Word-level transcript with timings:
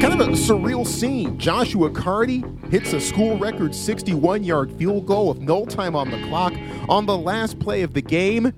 Kind 0.00 0.14
of 0.14 0.20
a 0.20 0.32
surreal 0.32 0.86
scene. 0.86 1.38
Joshua 1.38 1.90
Karty 1.90 2.42
hits 2.70 2.92
a 2.92 3.00
school 3.00 3.36
record 3.38 3.74
61 3.74 4.44
yard 4.44 4.72
field 4.72 5.06
goal 5.06 5.28
with 5.28 5.38
no 5.38 5.66
time 5.66 5.96
on 5.96 6.10
the 6.10 6.22
clock 6.28 6.52
on 6.88 7.06
the 7.06 7.16
last 7.16 7.58
play 7.58 7.82
of 7.82 7.94
the 7.94 8.02
game. 8.02 8.52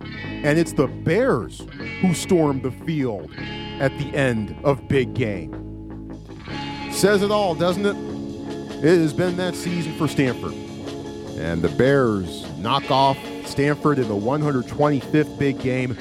And 0.00 0.58
it's 0.58 0.72
the 0.72 0.86
Bears 0.86 1.66
who 2.00 2.14
storm 2.14 2.62
the 2.62 2.70
field 2.70 3.30
at 3.80 3.96
the 3.98 4.14
end 4.14 4.56
of 4.64 4.88
Big 4.88 5.14
Game. 5.14 5.52
Says 6.92 7.22
it 7.22 7.30
all, 7.30 7.54
doesn't 7.54 7.84
it? 7.84 7.96
It 8.84 8.98
has 9.00 9.12
been 9.12 9.36
that 9.36 9.54
season 9.54 9.96
for 9.98 10.08
Stanford. 10.08 10.54
And 11.38 11.62
the 11.62 11.68
Bears 11.68 12.48
knock 12.58 12.90
off 12.90 13.18
Stanford 13.44 13.98
in 13.98 14.08
the 14.08 14.14
125th 14.14 15.38
big 15.38 15.60
game, 15.60 15.96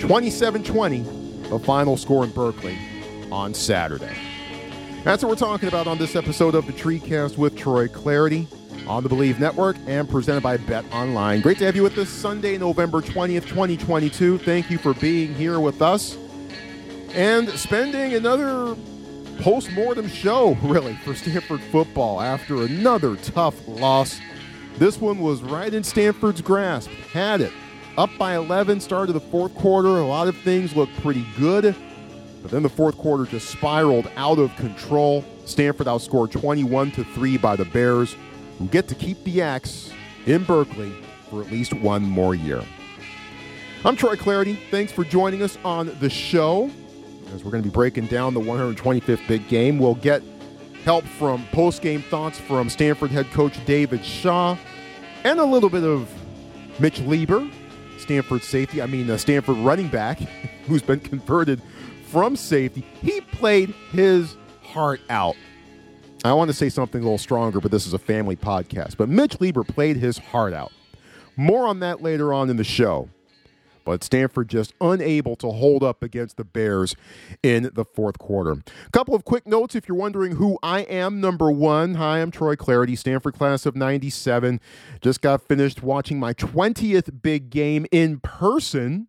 27 0.00 0.62
20, 0.62 1.17
the 1.48 1.58
final 1.58 1.96
score 1.96 2.24
in 2.24 2.30
Berkeley 2.30 2.78
on 3.30 3.54
Saturday. 3.54 4.16
That's 5.04 5.22
what 5.22 5.30
we're 5.30 5.36
talking 5.36 5.68
about 5.68 5.86
on 5.86 5.98
this 5.98 6.16
episode 6.16 6.54
of 6.54 6.66
the 6.66 6.72
TreeCast 6.72 7.38
with 7.38 7.56
Troy 7.56 7.88
Clardy 7.88 8.46
on 8.86 9.02
the 9.02 9.08
Bleav 9.08 9.38
Network 9.38 9.76
and 9.86 10.08
presented 10.08 10.42
by 10.42 10.56
Bet 10.56 10.84
Online. 10.92 11.40
Great 11.40 11.58
to 11.58 11.64
have 11.64 11.76
you 11.76 11.82
with 11.82 11.96
us 11.98 12.08
Sunday, 12.08 12.58
November 12.58 13.00
20th, 13.00 13.46
2022. 13.46 14.38
Thank 14.38 14.70
you 14.70 14.78
for 14.78 14.94
being 14.94 15.34
here 15.34 15.60
with 15.60 15.82
us 15.82 16.16
and 17.14 17.48
spending 17.50 18.14
another 18.14 18.76
post-mortem 19.40 20.08
show, 20.08 20.54
really, 20.62 20.94
for 20.96 21.14
Stanford 21.14 21.60
football 21.62 22.20
after 22.20 22.62
another 22.62 23.16
tough 23.16 23.66
loss. 23.66 24.20
This 24.76 25.00
one 25.00 25.18
was 25.18 25.42
right 25.42 25.72
in 25.72 25.82
Stanford's 25.82 26.40
grasp. 26.40 26.90
Had 27.12 27.40
it. 27.40 27.52
Up 27.98 28.10
by 28.16 28.36
11, 28.36 28.78
started 28.78 29.12
the 29.12 29.20
fourth 29.20 29.52
quarter. 29.56 29.88
A 29.88 30.06
lot 30.06 30.28
of 30.28 30.36
things 30.36 30.76
looked 30.76 30.94
pretty 31.02 31.26
good. 31.36 31.74
But 32.42 32.52
then 32.52 32.62
the 32.62 32.68
fourth 32.68 32.96
quarter 32.96 33.24
just 33.24 33.50
spiraled 33.50 34.08
out 34.14 34.38
of 34.38 34.54
control. 34.54 35.24
Stanford 35.46 35.88
outscored 35.88 36.30
21 36.30 36.92
to 36.92 37.02
3 37.02 37.38
by 37.38 37.56
the 37.56 37.64
Bears, 37.64 38.14
who 38.60 38.68
get 38.68 38.86
to 38.86 38.94
keep 38.94 39.24
the 39.24 39.42
axe 39.42 39.90
in 40.26 40.44
Berkeley 40.44 40.92
for 41.28 41.42
at 41.42 41.50
least 41.50 41.74
one 41.74 42.04
more 42.04 42.36
year. 42.36 42.62
I'm 43.84 43.96
Troy 43.96 44.14
Clardy. 44.14 44.56
Thanks 44.70 44.92
for 44.92 45.02
joining 45.02 45.42
us 45.42 45.58
on 45.64 45.98
the 45.98 46.08
show. 46.08 46.70
As 47.34 47.42
we're 47.42 47.50
going 47.50 47.64
to 47.64 47.68
be 47.68 47.74
breaking 47.74 48.06
down 48.06 48.32
the 48.32 48.40
125th 48.40 49.26
big 49.26 49.48
game, 49.48 49.76
we'll 49.76 49.96
get 49.96 50.22
help 50.84 51.04
from 51.04 51.44
post 51.50 51.82
game 51.82 52.02
thoughts 52.02 52.38
from 52.38 52.70
Stanford 52.70 53.10
head 53.10 53.28
coach 53.32 53.58
David 53.66 54.04
Shaw 54.04 54.56
and 55.24 55.40
a 55.40 55.44
little 55.44 55.68
bit 55.68 55.82
of 55.82 56.08
Mitch 56.78 57.00
Leigber, 57.00 57.50
Stanford 57.98 58.42
safety, 58.42 58.80
I 58.80 58.86
mean, 58.86 59.10
uh, 59.10 59.16
Stanford 59.16 59.56
running 59.58 59.88
back, 59.88 60.18
who's 60.66 60.82
been 60.82 61.00
converted 61.00 61.62
from 62.10 62.36
safety. 62.36 62.84
He 63.02 63.20
played 63.20 63.74
his 63.92 64.36
heart 64.62 65.00
out. 65.10 65.36
I 66.24 66.32
want 66.32 66.48
to 66.48 66.54
say 66.54 66.68
something 66.68 67.00
a 67.00 67.04
little 67.04 67.18
stronger, 67.18 67.60
but 67.60 67.70
this 67.70 67.86
is 67.86 67.92
a 67.92 67.98
family 67.98 68.36
podcast. 68.36 68.96
But 68.96 69.08
Mitch 69.08 69.38
Leigber 69.38 69.66
played 69.66 69.96
his 69.96 70.18
heart 70.18 70.52
out. 70.52 70.72
More 71.36 71.66
on 71.66 71.80
that 71.80 72.02
later 72.02 72.32
on 72.32 72.50
in 72.50 72.56
the 72.56 72.64
show 72.64 73.08
but 73.88 74.04
Stanford 74.04 74.50
just 74.50 74.74
unable 74.82 75.34
to 75.34 75.50
hold 75.50 75.82
up 75.82 76.02
against 76.02 76.36
the 76.36 76.44
Bears 76.44 76.94
in 77.42 77.70
the 77.72 77.86
fourth 77.86 78.18
quarter. 78.18 78.52
A 78.52 78.90
couple 78.92 79.14
of 79.14 79.24
quick 79.24 79.46
notes 79.46 79.74
if 79.74 79.88
you're 79.88 79.96
wondering 79.96 80.36
who 80.36 80.58
I 80.62 80.80
am. 80.80 81.22
Number 81.22 81.50
one, 81.50 81.94
hi, 81.94 82.18
I'm 82.18 82.30
Troy 82.30 82.54
Clardy, 82.54 82.98
Stanford 82.98 83.32
class 83.32 83.64
of 83.64 83.74
97. 83.74 84.60
Just 85.00 85.22
got 85.22 85.40
finished 85.40 85.82
watching 85.82 86.20
my 86.20 86.34
20th 86.34 87.22
big 87.22 87.48
game 87.48 87.86
in 87.90 88.20
person 88.20 89.07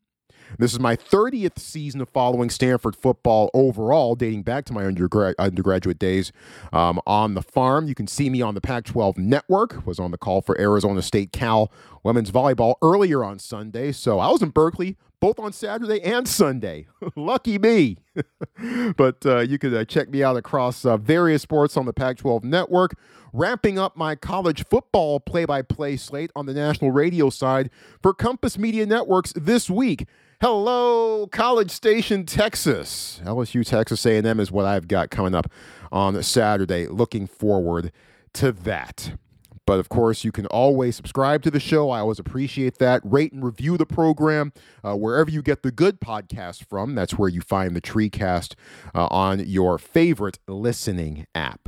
this 0.58 0.73
is 0.73 0.80
my 0.80 0.95
30th 0.95 1.59
season 1.59 2.02
of 2.02 2.09
following 2.09 2.50
Stanford 2.50 2.95
football 2.95 3.50
overall, 3.53 4.16
dating 4.16 4.44
back 4.44 4.66
to 4.66 4.73
my 4.73 4.86
undergraduate 4.86 6.00
days 6.00 6.31
um, 6.73 7.00
on 7.05 7.33
the 7.33 7.42
farm. 7.42 7.88
You 7.88 7.95
can 7.95 8.08
see 8.08 8.30
me 8.30 8.42
on 8.42 8.55
the 8.55 8.61
Pac 8.61 8.86
12 8.86 9.17
network, 9.17 9.86
was 9.86 9.99
on 9.99 10.11
the 10.11 10.17
call 10.17 10.42
for 10.42 10.59
Arizona 10.59 11.02
State 11.02 11.32
Cal 11.32 11.71
women's 12.04 12.32
volleyball 12.32 12.76
earlier 12.82 13.23
on 13.23 13.39
Sunday. 13.39 13.92
So 13.92 14.20
I 14.20 14.30
was 14.30 14.42
in 14.42 14.49
Berkeley 14.49 14.98
both 15.20 15.39
on 15.39 15.52
Saturday 15.52 16.02
and 16.02 16.27
Sunday. 16.27 16.88
Lucky 17.15 17.58
me. 17.59 17.98
but 18.95 19.26
uh, 19.26 19.39
you 19.39 19.58
could 19.58 19.73
uh, 19.73 19.86
check 19.86 20.09
me 20.09 20.23
out 20.23 20.38
across 20.38 20.86
uh, 20.86 20.98
various 20.98 21.42
sports 21.42 21.77
on 21.77 21.86
the 21.86 21.93
Pac 21.93 22.17
12 22.17 22.43
network. 22.43 22.95
Wrapping 23.32 23.77
up 23.77 23.95
my 23.95 24.15
college 24.15 24.65
football 24.65 25.20
play 25.20 25.45
by 25.45 25.61
play 25.61 25.98
slate 25.98 26.32
on 26.36 26.45
the 26.45 26.54
national 26.54 26.92
radio 26.92 27.30
side 27.30 27.70
for 28.02 28.14
Compass 28.14 28.58
Media 28.58 28.86
Networks 28.86 29.33
this 29.36 29.70
week. 29.70 30.08
Hello, 30.42 31.27
College 31.27 31.70
Station, 31.70 32.26
Texas. 32.26 33.20
LSU 33.26 33.66
Texas 33.66 34.05
A&M 34.05 34.39
is 34.39 34.54
what 34.54 34.64
I've 34.64 34.88
got 34.88 35.10
coming 35.10 35.36
up 35.36 35.52
on 35.92 36.23
Saturday. 36.23 36.88
Looking 36.88 37.27
forward 37.27 37.92
to 38.36 38.54
that. 38.54 39.17
But 39.66 39.80
of 39.80 39.89
course, 39.89 40.23
you 40.23 40.32
can 40.32 40.45
always 40.45 40.95
subscribe 40.95 41.44
to 41.44 41.52
the 41.52 41.60
show. 41.60 41.89
I 41.89 42.00
always 42.00 42.20
appreciate 42.20 42.77
that. 42.77 43.02
Rate 43.04 43.33
and 43.33 43.44
review 43.44 43.76
the 43.76 43.86
program 43.86 44.54
uh, 44.82 44.95
wherever 44.95 45.30
you 45.30 45.42
get 45.42 45.61
the 45.61 45.73
good 45.73 46.00
podcast 46.00 46.64
from. 46.70 46.95
That's 46.95 47.17
where 47.17 47.27
you 47.27 47.42
find 47.42 47.76
the 47.76 47.82
TreeCast 47.82 48.56
uh, 48.95 49.08
on 49.11 49.45
your 49.45 49.77
favorite 49.77 50.39
listening 50.48 51.27
app. 51.36 51.67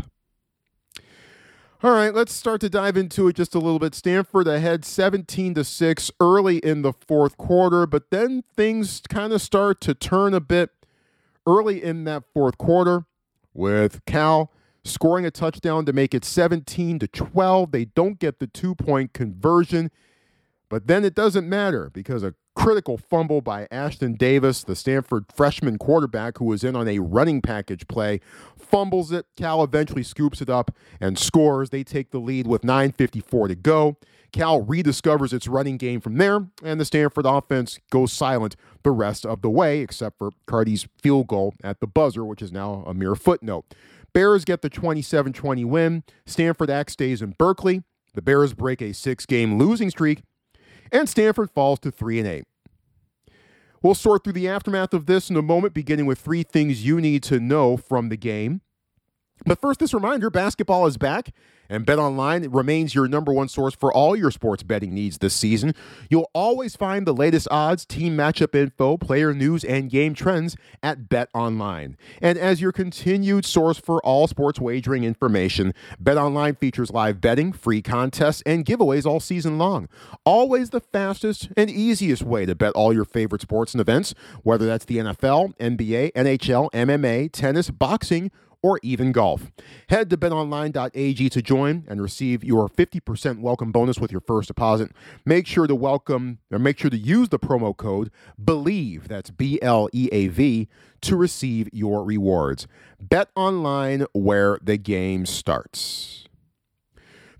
All 1.83 1.93
right, 1.93 2.13
let's 2.13 2.31
start 2.31 2.61
to 2.61 2.69
dive 2.69 2.95
into 2.95 3.27
it 3.27 3.35
just 3.35 3.55
a 3.55 3.57
little 3.57 3.79
bit. 3.79 3.95
Stanford 3.95 4.47
ahead 4.47 4.85
17 4.85 5.55
to 5.55 5.63
6 5.63 6.11
early 6.19 6.57
in 6.59 6.83
the 6.83 6.93
fourth 6.93 7.37
quarter, 7.37 7.87
but 7.87 8.11
then 8.11 8.43
things 8.55 9.01
kind 9.09 9.33
of 9.33 9.41
start 9.41 9.81
to 9.81 9.95
turn 9.95 10.35
a 10.35 10.39
bit 10.39 10.69
early 11.47 11.83
in 11.83 12.03
that 12.03 12.21
fourth 12.35 12.59
quarter 12.59 13.05
with 13.55 14.05
Cal 14.05 14.51
scoring 14.83 15.25
a 15.25 15.31
touchdown 15.31 15.83
to 15.85 15.91
make 15.91 16.13
it 16.13 16.23
17 16.23 16.99
to 16.99 17.07
12. 17.07 17.71
They 17.71 17.85
don't 17.85 18.19
get 18.19 18.37
the 18.37 18.45
two-point 18.45 19.13
conversion. 19.13 19.89
But 20.71 20.87
then 20.87 21.03
it 21.03 21.13
doesn't 21.13 21.49
matter 21.49 21.89
because 21.91 22.23
a 22.23 22.33
critical 22.55 22.97
fumble 22.97 23.41
by 23.41 23.67
Ashton 23.69 24.13
Davis, 24.13 24.63
the 24.63 24.73
Stanford 24.73 25.25
freshman 25.35 25.77
quarterback 25.77 26.37
who 26.37 26.45
was 26.45 26.63
in 26.63 26.77
on 26.77 26.87
a 26.87 26.99
running 26.99 27.41
package 27.41 27.89
play, 27.89 28.21
fumbles 28.57 29.11
it. 29.11 29.25
Cal 29.35 29.65
eventually 29.65 30.01
scoops 30.01 30.41
it 30.41 30.49
up 30.49 30.73
and 31.01 31.19
scores. 31.19 31.71
They 31.71 31.83
take 31.83 32.11
the 32.11 32.19
lead 32.19 32.47
with 32.47 32.61
9.54 32.61 33.49
to 33.49 33.55
go. 33.55 33.97
Cal 34.31 34.63
rediscovers 34.63 35.33
its 35.33 35.45
running 35.45 35.75
game 35.75 35.99
from 35.99 36.15
there, 36.15 36.47
and 36.63 36.79
the 36.79 36.85
Stanford 36.85 37.25
offense 37.25 37.77
goes 37.91 38.13
silent 38.13 38.55
the 38.83 38.91
rest 38.91 39.25
of 39.25 39.41
the 39.41 39.49
way, 39.49 39.81
except 39.81 40.17
for 40.17 40.31
Karty's 40.47 40.87
field 40.97 41.27
goal 41.27 41.53
at 41.65 41.81
the 41.81 41.87
buzzer, 41.87 42.23
which 42.23 42.41
is 42.41 42.53
now 42.53 42.85
a 42.87 42.93
mere 42.93 43.15
footnote. 43.15 43.65
Bears 44.13 44.45
get 44.45 44.61
the 44.61 44.69
27 44.69 45.33
20 45.33 45.65
win. 45.65 46.03
Stanford 46.25 46.69
Axe 46.69 46.93
stays 46.93 47.21
in 47.21 47.35
Berkeley. 47.37 47.83
The 48.13 48.21
Bears 48.21 48.53
break 48.53 48.81
a 48.81 48.93
six 48.93 49.25
game 49.25 49.57
losing 49.57 49.89
streak 49.89 50.23
and 50.91 51.07
Stanford 51.07 51.49
falls 51.51 51.79
to 51.79 51.91
3 51.91 52.19
and 52.19 52.27
8. 52.27 52.43
We'll 53.81 53.95
sort 53.95 54.23
through 54.23 54.33
the 54.33 54.47
aftermath 54.47 54.93
of 54.93 55.07
this 55.07 55.29
in 55.29 55.35
a 55.35 55.41
moment, 55.41 55.73
beginning 55.73 56.05
with 56.05 56.19
three 56.19 56.43
things 56.43 56.85
you 56.85 57.01
need 57.01 57.23
to 57.23 57.39
know 57.39 57.77
from 57.77 58.09
the 58.09 58.17
game. 58.17 58.61
But 59.45 59.59
first, 59.59 59.79
this 59.79 59.93
reminder 59.93 60.29
basketball 60.29 60.85
is 60.85 60.97
back, 60.97 61.33
and 61.67 61.85
BetOnline 61.85 62.53
remains 62.53 62.93
your 62.93 63.07
number 63.07 63.33
one 63.33 63.47
source 63.47 63.73
for 63.73 63.91
all 63.91 64.15
your 64.15 64.29
sports 64.29 64.61
betting 64.61 64.93
needs 64.93 65.17
this 65.17 65.33
season. 65.33 65.73
You'll 66.09 66.29
always 66.33 66.75
find 66.75 67.07
the 67.07 67.13
latest 67.13 67.47
odds, 67.49 67.85
team 67.85 68.15
matchup 68.15 68.53
info, 68.53 68.97
player 68.97 69.33
news, 69.33 69.63
and 69.63 69.89
game 69.89 70.13
trends 70.13 70.57
at 70.83 71.09
BetOnline. 71.09 71.95
And 72.21 72.37
as 72.37 72.61
your 72.61 72.71
continued 72.71 73.45
source 73.45 73.79
for 73.79 73.99
all 74.05 74.27
sports 74.27 74.59
wagering 74.59 75.05
information, 75.05 75.73
BetOnline 76.01 76.59
features 76.59 76.91
live 76.91 77.21
betting, 77.21 77.53
free 77.53 77.81
contests, 77.81 78.43
and 78.45 78.65
giveaways 78.65 79.05
all 79.05 79.19
season 79.19 79.57
long. 79.57 79.87
Always 80.25 80.69
the 80.69 80.81
fastest 80.81 81.49
and 81.57 81.69
easiest 81.69 82.21
way 82.21 82.45
to 82.45 82.53
bet 82.53 82.73
all 82.73 82.93
your 82.93 83.05
favorite 83.05 83.41
sports 83.41 83.73
and 83.73 83.81
events, 83.81 84.13
whether 84.43 84.65
that's 84.65 84.85
the 84.85 84.97
NFL, 84.97 85.57
NBA, 85.57 86.11
NHL, 86.13 86.69
MMA, 86.71 87.31
tennis, 87.31 87.71
boxing, 87.71 88.29
or 88.63 88.79
even 88.83 89.11
golf. 89.11 89.51
Head 89.89 90.09
to 90.09 90.17
betonline.ag 90.17 91.29
to 91.29 91.41
join 91.41 91.85
and 91.87 92.01
receive 92.01 92.43
your 92.43 92.69
50% 92.69 93.39
welcome 93.39 93.71
bonus 93.71 93.99
with 93.99 94.11
your 94.11 94.21
first 94.21 94.47
deposit. 94.47 94.91
Make 95.25 95.47
sure 95.47 95.67
to 95.67 95.75
welcome 95.75 96.39
or 96.51 96.59
make 96.59 96.79
sure 96.79 96.89
to 96.89 96.97
use 96.97 97.29
the 97.29 97.39
promo 97.39 97.75
code 97.75 98.11
BLEAV, 98.41 99.07
that's 99.07 99.31
B 99.31 99.59
L 99.61 99.89
E 99.93 100.09
A 100.11 100.27
V, 100.27 100.67
to 101.01 101.15
receive 101.15 101.69
your 101.71 102.03
rewards. 102.03 102.67
Bet 102.99 103.29
online 103.35 104.05
where 104.13 104.59
the 104.61 104.77
game 104.77 105.25
starts. 105.25 106.27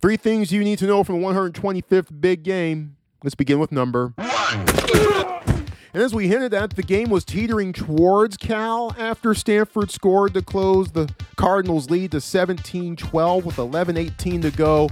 Three 0.01 0.18
things 0.18 0.51
you 0.51 0.63
need 0.63 0.79
to 0.79 0.88
know 0.88 1.03
from 1.03 1.21
the 1.21 1.27
125th 1.27 2.19
big 2.19 2.41
game. 2.44 2.97
Let's 3.23 3.35
begin 3.35 3.59
with 3.59 3.71
number 3.71 4.13
one. 4.15 5.20
And 5.94 6.02
as 6.02 6.14
we 6.14 6.28
hinted 6.28 6.54
at, 6.54 6.76
the 6.76 6.84
game 6.84 7.10
was 7.10 7.26
teetering 7.26 7.74
towards 7.74 8.38
Cal 8.38 8.96
after 8.98 9.34
Stanford 9.34 9.92
scored 9.92 10.34
to 10.36 10.42
close 10.42 10.92
the 10.92 11.14
Cardinals' 11.36 11.90
lead 11.90 12.12
to 12.12 12.22
17 12.22 12.96
12 12.96 13.46
with 13.46 13.58
11 13.58 13.98
18 13.98 14.42
to 14.42 14.52
go. 14.52 14.90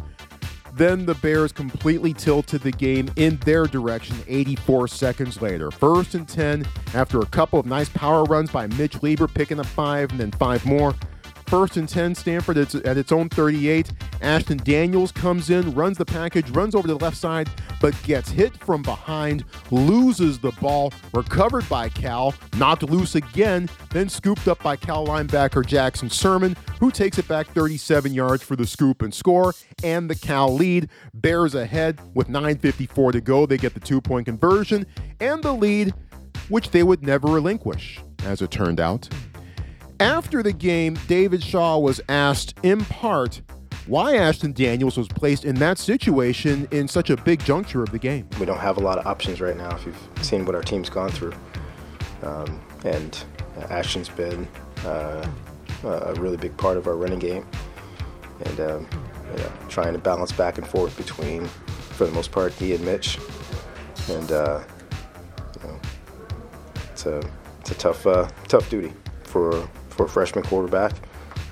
Then 0.73 1.05
the 1.05 1.15
Bears 1.15 1.51
completely 1.51 2.13
tilted 2.13 2.61
the 2.61 2.71
game 2.71 3.09
in 3.15 3.37
their 3.37 3.65
direction 3.65 4.17
84 4.27 4.87
seconds 4.89 5.41
later. 5.41 5.71
First 5.71 6.15
and 6.15 6.27
10 6.27 6.65
after 6.93 7.19
a 7.19 7.25
couple 7.25 7.59
of 7.59 7.65
nice 7.65 7.89
power 7.89 8.23
runs 8.25 8.51
by 8.51 8.67
Mitch 8.67 9.01
Leigber, 9.01 9.33
picking 9.33 9.59
up 9.59 9.65
five 9.65 10.11
and 10.11 10.19
then 10.19 10.31
five 10.31 10.65
more. 10.65 10.93
First 11.49 11.77
and 11.77 11.89
10, 11.89 12.13
Stanford 12.13 12.59
at 12.59 12.95
its 12.95 13.11
own 13.11 13.27
38. 13.27 13.91
Ashton 14.21 14.57
Daniels 14.57 15.11
comes 15.11 15.49
in, 15.49 15.73
runs 15.73 15.97
the 15.97 16.05
package, 16.05 16.47
runs 16.51 16.75
over 16.75 16.87
to 16.87 16.93
the 16.93 17.03
left 17.03 17.17
side, 17.17 17.49
but 17.81 17.99
gets 18.03 18.29
hit 18.29 18.55
from 18.57 18.83
behind, 18.83 19.43
loses 19.71 20.37
the 20.37 20.51
ball, 20.61 20.93
recovered 21.11 21.67
by 21.67 21.89
Cal, 21.89 22.35
knocked 22.57 22.83
loose 22.83 23.15
again, 23.15 23.67
then 23.89 24.09
scooped 24.09 24.47
up 24.47 24.61
by 24.61 24.75
Cal 24.75 25.07
linebacker 25.07 25.65
Jackson 25.65 26.07
Sirmon, 26.07 26.55
who 26.79 26.91
takes 26.91 27.17
it 27.17 27.27
back 27.27 27.47
37 27.47 28.13
yards 28.13 28.43
for 28.43 28.55
the 28.55 28.67
scoop 28.67 29.01
and 29.01 29.11
score, 29.11 29.55
and 29.83 30.07
the 30.07 30.15
Cal 30.15 30.53
lead. 30.53 30.87
Bears 31.15 31.55
ahead 31.55 31.99
with 32.13 32.27
9.54 32.27 33.13
to 33.13 33.21
go. 33.21 33.47
They 33.47 33.57
get 33.57 33.73
the 33.73 33.79
two 33.79 34.01
point 34.01 34.27
conversion 34.27 34.85
and 35.19 35.41
the 35.41 35.53
lead, 35.53 35.95
which 36.49 36.69
they 36.69 36.83
would 36.83 37.01
never 37.01 37.27
relinquish, 37.27 37.99
as 38.23 38.43
it 38.43 38.51
turned 38.51 38.79
out. 38.79 39.09
After 39.99 40.41
the 40.41 40.53
game, 40.53 40.97
David 41.07 41.43
Shaw 41.43 41.77
was 41.77 41.99
asked 42.07 42.57
in 42.63 42.85
part 42.85 43.41
why 43.85 44.15
Ashton 44.15 44.53
Daniels 44.53 44.97
was 44.97 45.09
placed 45.09 45.43
in 45.43 45.55
that 45.55 45.77
situation 45.77 46.69
in 46.71 46.87
such 46.87 47.09
a 47.09 47.17
big 47.17 47.43
juncture 47.43 47.83
of 47.83 47.91
the 47.91 47.99
game. 47.99 48.25
We 48.39 48.45
don't 48.45 48.59
have 48.59 48.77
a 48.77 48.79
lot 48.79 48.97
of 48.97 49.05
options 49.05 49.41
right 49.41 49.57
now 49.57 49.75
if 49.75 49.85
you've 49.85 50.09
seen 50.21 50.45
what 50.45 50.55
our 50.55 50.61
team's 50.61 50.89
gone 50.89 51.09
through. 51.09 51.33
Um, 52.21 52.61
and 52.85 53.21
Ashton's 53.69 54.07
been 54.07 54.47
uh, 54.85 55.27
a 55.83 56.13
really 56.15 56.37
big 56.37 56.55
part 56.55 56.77
of 56.77 56.87
our 56.87 56.95
running 56.95 57.19
game. 57.19 57.45
And 58.45 58.59
um, 58.61 58.87
you 59.35 59.43
know, 59.43 59.51
trying 59.67 59.91
to 59.93 59.99
balance 59.99 60.31
back 60.31 60.57
and 60.57 60.65
forth 60.65 60.95
between, 60.95 61.45
for 61.45 62.05
the 62.05 62.13
most 62.13 62.31
part, 62.31 62.53
he 62.53 62.73
and 62.73 62.85
Mitch. 62.85 63.17
And 64.09 64.31
uh, 64.31 64.63
you 65.61 65.67
know, 65.67 65.79
it's 66.91 67.05
a, 67.05 67.21
it's 67.59 67.71
a 67.71 67.75
tough, 67.75 68.07
uh, 68.07 68.29
tough 68.47 68.69
duty 68.69 68.93
for 69.23 69.67
for 69.99 70.05
a 70.05 70.09
freshman 70.09 70.45
quarterback, 70.45 70.93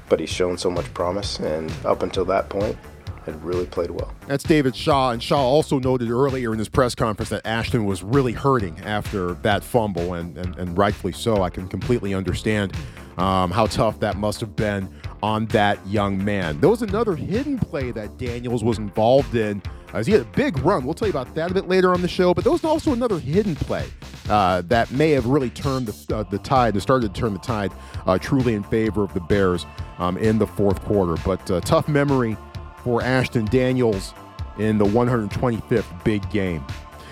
but 0.08 0.22
he's 0.22 0.30
shown 0.30 0.58
so 0.58 0.72
much 0.72 0.86
promise, 0.94 1.38
and 1.40 1.70
up 1.84 2.02
until 2.02 2.24
that 2.24 2.48
point, 2.48 2.78
had 3.26 3.44
really 3.44 3.66
played 3.66 3.92
well. 3.92 4.14
That's 4.26 4.46
David 4.46 4.74
Shaw, 4.74 5.12
and 5.12 5.22
Shaw 5.22 5.42
also 5.42 5.80
noted 5.80 6.10
earlier 6.10 6.54
in 6.54 6.60
his 6.60 6.70
press 6.70 6.96
conference 6.96 7.28
that 7.28 7.46
Ashton 7.46 7.84
was 7.84 8.04
really 8.04 8.32
hurting 8.32 8.80
after 8.86 9.34
that 9.34 9.66
fumble, 9.66 10.14
and, 10.14 10.38
and, 10.38 10.56
and 10.58 10.78
rightfully 10.78 11.12
so. 11.12 11.42
I 11.42 11.50
can 11.50 11.68
completely 11.68 12.14
understand 12.14 12.72
um, 13.18 13.52
how 13.52 13.66
tough 13.66 14.00
that 14.00 14.16
must 14.16 14.40
have 14.40 14.56
been 14.56 14.90
on 15.22 15.48
that 15.48 15.86
young 15.86 16.24
man. 16.24 16.62
There 16.62 16.70
was 16.70 16.84
another 16.84 17.18
hidden 17.18 17.60
play 17.60 17.92
that 17.92 18.18
Daniels 18.18 18.64
was 18.64 18.78
involved 18.78 19.36
in 19.36 19.62
as 19.94 20.08
he 20.08 20.14
had 20.14 20.22
a 20.22 20.26
big 20.26 20.58
run. 20.60 20.86
We'll 20.86 20.94
tell 20.94 21.10
you 21.10 21.14
about 21.14 21.36
that 21.36 21.52
a 21.52 21.54
bit 21.54 21.68
later 21.68 21.94
on 21.94 22.02
the 22.02 22.08
show, 22.08 22.34
but 22.34 22.46
there 22.46 22.54
was 22.54 22.64
also 22.64 22.94
another 22.94 23.20
hidden 23.20 23.56
play 23.56 23.88
uh, 24.30 24.62
that 24.68 24.92
may 24.92 25.12
have 25.12 25.26
really 25.26 25.50
turned 25.50 25.88
the, 25.88 26.16
uh, 26.16 26.24
the 26.24 26.40
tide, 26.40 26.74
and 26.74 26.82
started 26.82 27.14
to 27.14 27.20
turn 27.20 27.34
the 27.34 27.40
tide 27.40 27.72
uh, 28.06 28.18
truly 28.18 28.54
in 28.54 28.64
favor 28.64 29.04
of 29.04 29.14
the 29.14 29.20
Bears 29.20 29.66
um, 30.00 30.18
in 30.18 30.38
the 30.38 30.48
fourth 30.48 30.84
quarter. 30.84 31.16
But 31.26 31.50
uh, 31.50 31.62
tough 31.62 31.88
memory 31.88 32.38
for 32.84 33.02
Ashton 33.02 33.46
Daniels 33.46 34.14
in 34.58 34.78
the 34.78 34.86
125th 34.86 36.04
big 36.04 36.30
game. 36.30 36.66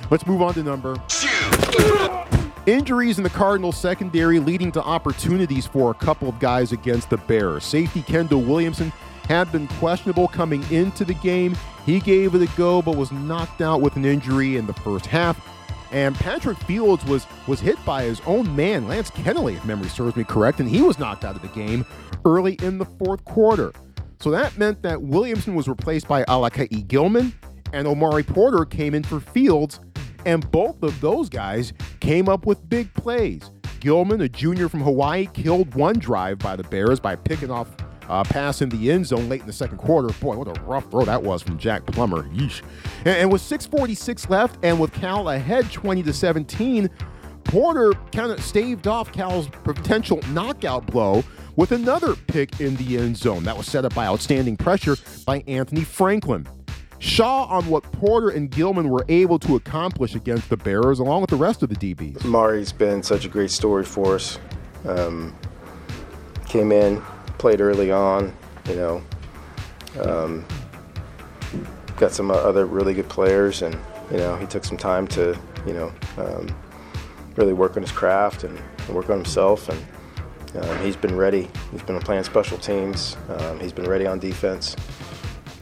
Let's 0.09 0.25
move 0.27 0.41
on 0.41 0.53
to 0.53 0.63
number. 0.63 0.95
Injuries 2.65 3.17
in 3.19 3.23
the 3.23 3.29
Cardinals 3.29 3.77
secondary 3.77 4.39
leading 4.39 4.71
to 4.71 4.81
opportunities 4.81 5.67
for 5.67 5.91
a 5.91 5.94
couple 5.94 6.27
of 6.27 6.39
guys 6.39 6.71
against 6.71 7.12
the 7.12 7.17
Bears. 7.17 7.63
Safety 7.63 8.01
Kendall 8.01 8.41
Williamson 8.41 8.91
had 9.27 9.51
been 9.51 9.67
questionable 9.67 10.27
coming 10.27 10.63
into 10.71 11.06
the 11.06 11.13
game. 11.15 11.56
He 11.85 12.00
gave 12.00 12.33
it 12.33 12.41
a 12.41 12.57
go, 12.57 12.81
but 12.81 12.95
was 12.95 13.12
knocked 13.12 13.62
out 13.62 13.81
with 13.81 13.95
an 13.95 14.06
injury 14.06 14.57
in 14.57 14.65
the 14.65 14.73
first 14.73 15.06
half. 15.06 15.39
And 15.92 16.16
Patrick 16.16 16.58
Fields 16.60 17.06
was 17.06 17.28
was 17.48 17.60
hit 17.60 17.84
by 17.86 18.04
his 18.04 18.22
own 18.26 18.56
man, 18.56 18.88
Lance 18.88 19.12
Keneley, 19.12 19.56
if 19.56 19.66
memory 19.66 19.90
serves 19.90 20.16
me 20.16 20.24
correct, 20.24 20.60
and 20.60 20.70
he 20.70 20.82
was 20.82 21.00
knocked 21.00 21.24
out 21.24 21.36
of 21.36 21.42
the 21.42 21.48
game 21.50 21.86
early 22.26 22.54
in 22.62 22.78
the 22.78 22.86
fourth 22.86 23.24
quarter. 23.26 23.72
So 24.20 24.32
that 24.32 24.58
meant 24.58 24.82
that 24.82 25.02
Williamson 25.02 25.56
was 25.56 25.68
replaced 25.68 26.08
by 26.08 26.24
Alakai 26.26 26.88
Gilman, 26.88 27.34
and 27.74 27.88
Omari 27.88 28.24
Porter 28.24 28.66
came 28.66 28.96
in 28.96 29.04
for 29.04 29.20
Fields, 29.20 29.80
and 30.26 30.50
both 30.52 30.82
of 30.82 31.00
those 31.02 31.30
guys 31.30 31.74
came 32.00 32.28
up 32.28 32.46
with 32.46 32.68
big 32.68 32.94
plays. 32.94 33.52
Gilman, 33.80 34.22
a 34.22 34.30
junior 34.30 34.68
from 34.68 34.82
Hawaii, 34.82 35.28
killed 35.28 35.76
one 35.76 36.00
drive 36.00 36.40
by 36.40 36.56
the 36.56 36.64
Bears 36.64 37.00
by 37.00 37.16
picking 37.16 37.52
off 37.52 37.70
uh, 38.10 38.24
pass 38.24 38.62
in 38.62 38.69
the 38.69 38.92
end 38.92 39.07
zone 39.07 39.30
late 39.30 39.42
in 39.42 39.48
the 39.48 39.54
second 39.54 39.78
quarter. 39.78 40.10
Boy, 40.19 40.38
what 40.38 40.48
a 40.48 40.62
rough 40.62 40.90
throw 40.92 41.06
that 41.06 41.22
was 41.22 41.42
from 41.42 41.57
Jack 41.57 41.86
Plummer. 41.86 42.24
Yeesh. 42.30 42.62
And, 43.00 43.18
and 43.18 43.31
with 43.31 43.42
6:46 43.42 44.30
left, 44.30 44.57
and 44.63 44.80
with 44.80 44.92
Cal 44.94 45.30
ahead 45.30 45.72
20 45.72 46.04
to 46.04 46.13
17, 46.13 46.90
Porter 47.44 47.94
kind 48.12 48.31
of 48.31 48.44
staved 48.44 48.88
off 48.88 49.12
Cal's 49.12 49.48
potential 49.63 50.19
knockout 50.31 50.86
blow 50.88 51.24
with 51.56 51.72
another 51.72 52.16
pick 52.16 52.60
in 52.60 52.75
the 52.75 52.98
end 52.98 53.16
zone 53.16 53.44
that 53.44 53.56
was 53.56 53.68
set 53.68 53.86
up 53.86 53.94
by 53.96 54.06
outstanding 54.06 54.58
pressure 54.58 54.98
by 55.25 55.44
Anthony 55.48 55.84
Franklin. 55.84 56.46
Shaw 57.00 57.46
on 57.46 57.68
what 57.68 57.84
Porter 57.84 58.30
and 58.30 58.50
Gilman 58.50 58.90
were 58.90 59.06
able 59.10 59.38
to 59.40 59.56
accomplish 59.56 60.16
against 60.16 60.50
the 60.50 60.58
Bears, 60.58 61.00
along 61.00 61.22
with 61.22 61.30
the 61.30 61.36
rest 61.36 61.62
of 61.62 61.69
the 61.69 61.75
DBs. 61.75 62.24
Mari's 62.25 62.72
been 62.72 63.04
such 63.04 63.25
a 63.25 63.30
great 63.30 63.51
story 63.51 63.84
for 63.84 64.16
us. 64.16 64.40
Um, 64.86 65.36
came 66.48 66.72
in, 66.72 67.01
played 67.45 67.62
early 67.62 67.92
on, 67.92 68.33
you 68.68 68.75
know. 68.75 69.03
Um, 70.01 70.44
got 71.95 72.12
some 72.12 72.31
other 72.31 72.65
really 72.65 72.95
good 72.95 73.07
players, 73.07 73.62
and 73.62 73.75
you 74.09 74.18
know 74.18 74.36
he 74.36 74.47
took 74.47 74.65
some 74.65 74.77
time 74.77 75.07
to 75.09 75.39
you 75.68 75.74
know 75.74 75.94
um, 76.18 76.47
really 77.36 77.53
work 77.53 77.77
on 77.77 77.83
his 77.83 77.92
craft 77.92 78.45
and, 78.45 78.59
work 78.89 79.12
on 79.12 79.18
himself, 79.18 79.69
and 79.69 80.65
um, 80.65 80.83
he's 80.83 80.95
been 80.95 81.15
ready. 81.15 81.47
He's 81.71 81.83
been 81.83 82.00
playing 82.00 82.24
special 82.24 82.57
teams. 82.57 83.15
Um, 83.30 83.59
he's 83.59 83.71
been 83.71 83.88
ready 83.88 84.07
on 84.07 84.18
defense, 84.18 84.75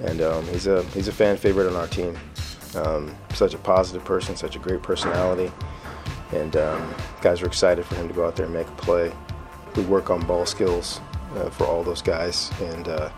and 0.06 0.22
um, 0.22 0.48
he's 0.48 0.68
a 0.68 0.84
he's 0.96 1.10
a 1.10 1.12
fan 1.12 1.36
favorite 1.36 1.68
on 1.68 1.76
our 1.76 1.88
team. 1.88 2.18
Um, 2.78 3.14
such 3.34 3.56
a 3.56 3.58
positive 3.58 4.06
person, 4.06 4.38
such 4.38 4.56
a 4.56 4.60
great 4.60 4.82
personality, 4.82 5.52
and 6.32 6.54
guys 7.22 7.42
are 7.42 7.46
excited 7.46 7.86
for 7.86 7.96
him 7.96 8.08
to 8.08 8.14
go 8.14 8.26
out 8.26 8.38
there 8.38 8.46
and 8.46 8.56
make 8.56 8.70
a 8.70 8.78
play. 8.78 9.12
We 9.76 9.84
work 9.84 10.10
on 10.10 10.26
ball 10.26 10.46
skills 10.46 11.02
uh, 11.36 11.50
for 11.50 11.66
all 11.66 11.84
those 11.84 12.02
guys. 12.02 12.52
And 12.62 12.88
uh, 12.88 13.10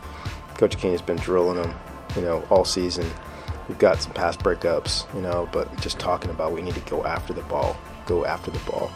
Coach 0.56 0.78
King 0.78 0.92
has 0.92 1.02
been 1.02 1.18
drilling 1.18 1.62
them, 1.62 1.74
you 2.16 2.22
know, 2.22 2.44
all 2.50 2.66
season. 2.66 3.10
We've 3.68 3.80
got 3.80 4.02
some 4.02 4.14
pass 4.14 4.38
breakups, 4.38 5.12
you 5.16 5.22
know, 5.22 5.50
but 5.52 5.76
just 5.82 6.00
talking 6.00 6.30
about 6.30 6.52
we 6.52 6.62
need 6.62 6.76
to 6.76 6.82
go 6.82 7.04
after 7.04 7.34
the 7.34 7.42
ball, 7.44 7.76
go 8.06 8.26
after 8.26 8.52
the 8.52 8.60
ball. 8.60 8.92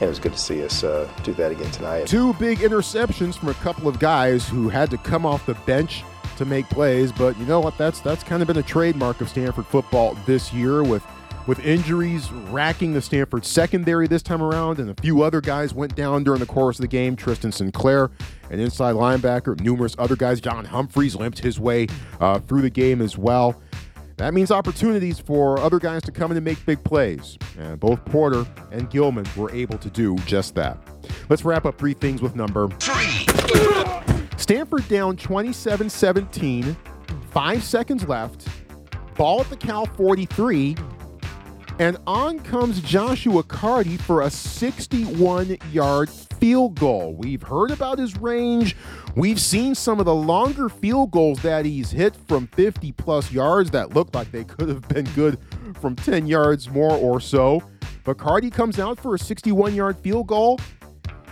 And 0.00 0.06
it 0.06 0.08
was 0.08 0.20
good 0.20 0.32
to 0.32 0.38
see 0.38 0.64
us 0.64 0.84
uh, 0.84 1.10
do 1.24 1.32
that 1.34 1.50
again 1.50 1.70
tonight. 1.72 2.06
Two 2.06 2.32
big 2.34 2.58
interceptions 2.58 3.36
from 3.36 3.48
a 3.48 3.54
couple 3.54 3.88
of 3.88 3.98
guys 3.98 4.48
who 4.48 4.68
had 4.68 4.90
to 4.90 4.98
come 4.98 5.26
off 5.26 5.44
the 5.46 5.54
bench 5.54 6.04
to 6.36 6.44
make 6.44 6.68
plays, 6.68 7.10
but 7.10 7.36
you 7.36 7.44
know 7.46 7.58
what? 7.58 7.76
That's 7.76 7.98
that's 8.00 8.22
kind 8.22 8.40
of 8.42 8.46
been 8.46 8.58
a 8.58 8.62
trademark 8.62 9.20
of 9.20 9.28
Stanford 9.28 9.66
football 9.66 10.14
this 10.24 10.52
year 10.52 10.84
with 10.84 11.04
with 11.48 11.64
injuries 11.64 12.30
racking 12.30 12.92
the 12.92 13.00
Stanford 13.00 13.42
secondary 13.42 14.06
this 14.06 14.22
time 14.22 14.42
around, 14.42 14.78
and 14.78 14.90
a 14.90 15.00
few 15.00 15.22
other 15.22 15.40
guys 15.40 15.72
went 15.72 15.96
down 15.96 16.22
during 16.22 16.40
the 16.40 16.46
course 16.46 16.78
of 16.78 16.82
the 16.82 16.88
game. 16.88 17.16
Tristan 17.16 17.50
Sinclair, 17.50 18.10
an 18.50 18.60
inside 18.60 18.94
linebacker, 18.94 19.58
numerous 19.58 19.96
other 19.98 20.14
guys. 20.14 20.42
John 20.42 20.66
Humphreys 20.66 21.16
limped 21.16 21.38
his 21.38 21.58
way 21.58 21.86
uh, 22.20 22.38
through 22.40 22.60
the 22.60 22.70
game 22.70 23.00
as 23.00 23.16
well. 23.16 23.60
That 24.18 24.34
means 24.34 24.50
opportunities 24.50 25.20
for 25.20 25.58
other 25.58 25.78
guys 25.78 26.02
to 26.02 26.12
come 26.12 26.30
in 26.30 26.36
and 26.36 26.44
make 26.44 26.64
big 26.66 26.84
plays. 26.84 27.38
And 27.58 27.80
both 27.80 28.04
Porter 28.04 28.44
and 28.70 28.90
Gilman 28.90 29.24
were 29.34 29.50
able 29.50 29.78
to 29.78 29.88
do 29.88 30.16
just 30.26 30.54
that. 30.56 30.76
Let's 31.30 31.46
wrap 31.46 31.64
up 31.64 31.78
three 31.78 31.94
things 31.94 32.20
with 32.20 32.36
number 32.36 32.68
three. 32.78 33.26
Stanford 34.36 34.86
down 34.88 35.16
27 35.16 35.88
17, 35.88 36.76
five 37.30 37.64
seconds 37.64 38.06
left, 38.06 38.46
ball 39.16 39.40
at 39.40 39.48
the 39.48 39.56
Cal 39.56 39.86
43 39.86 40.76
and 41.78 41.96
on 42.06 42.40
comes 42.40 42.80
Joshua 42.80 43.42
Karty 43.42 44.00
for 44.00 44.22
a 44.22 44.30
61 44.30 45.58
yard 45.70 46.10
field 46.10 46.78
goal. 46.78 47.14
We've 47.14 47.42
heard 47.42 47.70
about 47.70 47.98
his 47.98 48.16
range. 48.18 48.76
We've 49.14 49.40
seen 49.40 49.74
some 49.74 50.00
of 50.00 50.06
the 50.06 50.14
longer 50.14 50.68
field 50.68 51.10
goals 51.10 51.40
that 51.42 51.64
he's 51.64 51.90
hit 51.90 52.16
from 52.26 52.48
50 52.48 52.92
plus 52.92 53.30
yards 53.30 53.70
that 53.70 53.94
looked 53.94 54.14
like 54.14 54.30
they 54.32 54.44
could 54.44 54.68
have 54.68 54.86
been 54.88 55.04
good 55.14 55.38
from 55.80 55.94
10 55.96 56.26
yards 56.26 56.68
more 56.68 56.92
or 56.92 57.20
so. 57.20 57.62
But 58.04 58.16
Karty 58.16 58.52
comes 58.52 58.78
out 58.78 58.98
for 58.98 59.14
a 59.14 59.18
61 59.18 59.74
yard 59.74 59.98
field 59.98 60.26
goal 60.26 60.58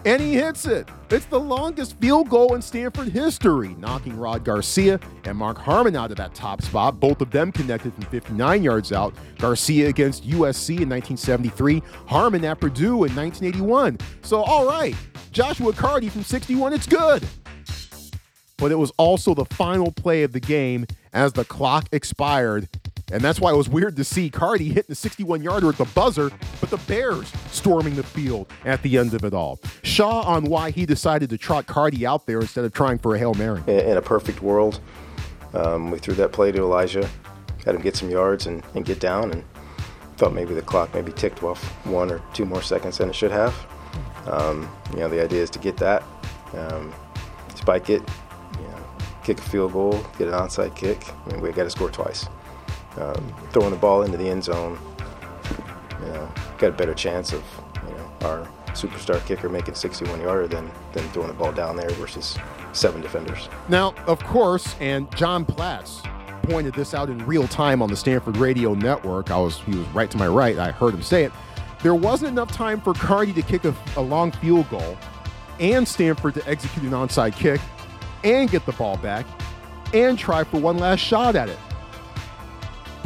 and 0.06 0.22
he 0.22 0.34
hits 0.34 0.66
it. 0.66 0.88
It's 1.10 1.26
the 1.26 1.38
longest 1.38 1.98
field 1.98 2.30
goal 2.30 2.54
in 2.54 2.62
Stanford 2.62 3.08
history, 3.08 3.74
knocking 3.78 4.16
Rod 4.16 4.44
Garcia 4.44 5.00
and 5.24 5.36
Mark 5.36 5.58
Harmon 5.58 5.96
out 5.96 6.12
of 6.12 6.16
that 6.16 6.32
top 6.32 6.62
spot. 6.62 7.00
Both 7.00 7.20
of 7.20 7.32
them 7.32 7.50
connected 7.50 7.92
from 7.92 8.04
59 8.04 8.62
yards 8.62 8.92
out. 8.92 9.14
Garcia 9.38 9.88
against 9.88 10.22
USC 10.24 10.80
in 10.80 10.88
1973, 10.88 11.82
Harmon 12.06 12.44
at 12.44 12.60
Purdue 12.60 13.04
in 13.04 13.14
1981. 13.16 13.98
So, 14.22 14.42
all 14.42 14.64
right, 14.64 14.94
Joshua 15.32 15.72
Karty 15.72 16.08
from 16.10 16.22
61, 16.22 16.72
it's 16.72 16.86
good. 16.86 17.24
but 18.58 18.70
it 18.70 18.76
was 18.76 18.92
also 18.96 19.34
the 19.34 19.44
final 19.44 19.90
play 19.90 20.22
of 20.22 20.32
the 20.32 20.40
game 20.40 20.86
as 21.12 21.32
the 21.32 21.44
clock 21.44 21.88
expired. 21.92 22.68
And 23.12 23.22
that's 23.22 23.40
why 23.40 23.52
it 23.52 23.56
was 23.56 23.68
weird 23.68 23.96
to 23.96 24.04
see 24.04 24.30
Karty 24.30 24.66
hitting 24.68 24.84
the 24.88 24.94
61 24.94 25.42
yarder 25.42 25.68
at 25.68 25.76
the 25.76 25.84
buzzer, 25.84 26.30
but 26.60 26.70
the 26.70 26.78
Bears 26.88 27.32
storming 27.52 27.94
the 27.94 28.02
field 28.02 28.52
at 28.64 28.82
the 28.82 28.98
end 28.98 29.14
of 29.14 29.24
it 29.24 29.32
all. 29.32 29.60
Shaw 29.82 30.22
on 30.22 30.44
why 30.44 30.72
he 30.72 30.86
decided 30.86 31.30
to 31.30 31.38
trot 31.38 31.66
Karty 31.66 32.02
out 32.02 32.26
there 32.26 32.40
instead 32.40 32.64
of 32.64 32.72
trying 32.72 32.98
for 32.98 33.14
a 33.14 33.18
Hail 33.18 33.34
Mary. 33.34 33.62
In 33.68 33.96
a 33.96 34.02
perfect 34.02 34.42
world, 34.42 34.80
um, 35.54 35.90
we 35.90 35.98
threw 35.98 36.14
that 36.14 36.32
play 36.32 36.50
to 36.50 36.58
Elijah, 36.58 37.08
had 37.64 37.76
him 37.76 37.80
get 37.80 37.96
some 37.96 38.10
yards 38.10 38.46
and, 38.46 38.64
and 38.74 38.84
get 38.84 38.98
down, 38.98 39.30
and 39.30 39.44
thought 40.16 40.34
maybe 40.34 40.54
the 40.54 40.62
clock 40.62 40.92
maybe 40.92 41.12
ticked 41.12 41.42
off 41.42 41.62
one 41.86 42.10
or 42.10 42.20
two 42.32 42.44
more 42.44 42.62
seconds 42.62 42.98
than 42.98 43.08
it 43.08 43.14
should 43.14 43.30
have. 43.30 43.54
Um, 44.26 44.68
you 44.92 44.98
know, 44.98 45.08
the 45.08 45.22
idea 45.22 45.42
is 45.42 45.50
to 45.50 45.60
get 45.60 45.76
that, 45.76 46.02
um, 46.54 46.92
spike 47.54 47.88
it, 47.88 48.02
you 48.58 48.66
know, 48.66 48.84
kick 49.22 49.38
a 49.38 49.42
field 49.42 49.72
goal, 49.72 49.92
get 50.18 50.26
an 50.26 50.34
onside 50.34 50.74
kick. 50.74 51.04
I 51.26 51.32
mean, 51.32 51.40
we 51.40 51.52
got 51.52 51.64
to 51.64 51.70
score 51.70 51.90
twice. 51.90 52.26
Um, 52.98 53.34
throwing 53.52 53.70
the 53.70 53.76
ball 53.76 54.02
into 54.02 54.16
the 54.16 54.28
end 54.28 54.44
zone, 54.44 54.78
you 56.00 56.06
know, 56.08 56.32
got 56.58 56.68
a 56.68 56.72
better 56.72 56.94
chance 56.94 57.32
of, 57.32 57.42
you 57.86 57.94
know, 57.94 58.10
our 58.22 58.48
superstar 58.68 59.24
kicker 59.26 59.48
making 59.48 59.74
61 59.74 60.20
yarder 60.20 60.46
than 60.46 60.70
than 60.92 61.06
throwing 61.10 61.28
the 61.28 61.34
ball 61.34 61.52
down 61.52 61.76
there 61.76 61.90
versus 61.90 62.38
seven 62.72 63.00
defenders. 63.00 63.48
Now, 63.68 63.94
of 64.06 64.22
course, 64.24 64.76
and 64.80 65.14
John 65.16 65.44
Platz 65.44 66.02
pointed 66.42 66.74
this 66.74 66.94
out 66.94 67.10
in 67.10 67.24
real 67.26 67.48
time 67.48 67.82
on 67.82 67.88
the 67.88 67.96
Stanford 67.96 68.36
Radio 68.36 68.74
Network. 68.74 69.30
I 69.30 69.38
was 69.38 69.60
he 69.60 69.76
was 69.76 69.86
right 69.88 70.10
to 70.10 70.16
my 70.16 70.28
right. 70.28 70.58
I 70.58 70.70
heard 70.70 70.94
him 70.94 71.02
say 71.02 71.24
it. 71.24 71.32
There 71.82 71.94
wasn't 71.94 72.32
enough 72.32 72.52
time 72.52 72.80
for 72.80 72.94
Karty 72.94 73.34
to 73.34 73.42
kick 73.42 73.64
a, 73.64 73.74
a 73.96 74.00
long 74.00 74.32
field 74.32 74.68
goal 74.70 74.96
and 75.60 75.86
Stanford 75.86 76.34
to 76.34 76.48
execute 76.48 76.84
an 76.84 76.92
onside 76.92 77.36
kick 77.36 77.60
and 78.24 78.50
get 78.50 78.64
the 78.66 78.72
ball 78.72 78.96
back 78.96 79.26
and 79.94 80.18
try 80.18 80.44
for 80.44 80.58
one 80.58 80.78
last 80.78 81.00
shot 81.00 81.36
at 81.36 81.48
it. 81.48 81.58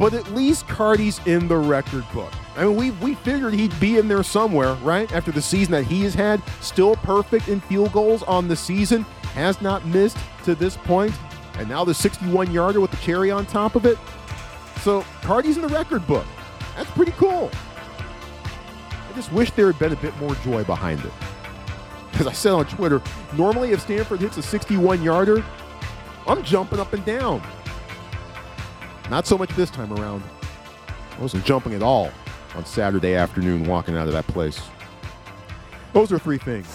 But 0.00 0.14
at 0.14 0.32
least 0.32 0.66
Karty's 0.66 1.20
in 1.26 1.46
the 1.46 1.58
record 1.58 2.10
book. 2.14 2.32
I 2.56 2.64
mean, 2.64 2.74
we, 2.74 2.90
we 2.92 3.16
figured 3.16 3.52
he'd 3.52 3.78
be 3.78 3.98
in 3.98 4.08
there 4.08 4.22
somewhere, 4.22 4.72
right? 4.76 5.12
After 5.12 5.30
the 5.30 5.42
season 5.42 5.72
that 5.72 5.84
he 5.84 6.02
has 6.04 6.14
had, 6.14 6.42
still 6.62 6.96
perfect 6.96 7.48
in 7.48 7.60
field 7.60 7.92
goals 7.92 8.22
on 8.22 8.48
the 8.48 8.56
season, 8.56 9.02
has 9.34 9.60
not 9.60 9.84
missed 9.84 10.16
to 10.44 10.54
this 10.54 10.74
point, 10.74 11.12
and 11.58 11.68
now 11.68 11.84
the 11.84 11.92
61 11.92 12.50
yarder 12.50 12.80
with 12.80 12.90
the 12.90 12.96
cherry 12.96 13.30
on 13.30 13.44
top 13.44 13.74
of 13.74 13.84
it. 13.84 13.98
So 14.80 15.04
Karty's 15.20 15.56
in 15.56 15.62
the 15.62 15.68
record 15.68 16.06
book. 16.06 16.24
That's 16.76 16.90
pretty 16.92 17.12
cool. 17.12 17.50
I 18.90 19.12
just 19.14 19.30
wish 19.32 19.50
there 19.50 19.66
had 19.66 19.78
been 19.78 19.92
a 19.92 19.96
bit 19.96 20.16
more 20.16 20.34
joy 20.36 20.64
behind 20.64 21.04
it. 21.04 21.12
As 22.14 22.26
I 22.26 22.32
said 22.32 22.52
on 22.52 22.64
Twitter, 22.64 23.02
normally 23.34 23.72
if 23.72 23.82
Stanford 23.82 24.20
hits 24.20 24.38
a 24.38 24.42
61 24.42 25.02
yarder, 25.02 25.44
I'm 26.26 26.42
jumping 26.42 26.80
up 26.80 26.94
and 26.94 27.04
down. 27.04 27.42
Not 29.10 29.26
so 29.26 29.36
much 29.36 29.50
this 29.56 29.70
time 29.70 29.92
around. 29.92 30.22
I 31.18 31.20
wasn't 31.20 31.44
jumping 31.44 31.74
at 31.74 31.82
all 31.82 32.10
on 32.54 32.64
Saturday 32.64 33.14
afternoon 33.14 33.66
walking 33.66 33.96
out 33.96 34.06
of 34.06 34.14
that 34.14 34.26
place. 34.28 34.60
Those 35.92 36.12
are 36.12 36.18
three 36.18 36.38
things 36.38 36.68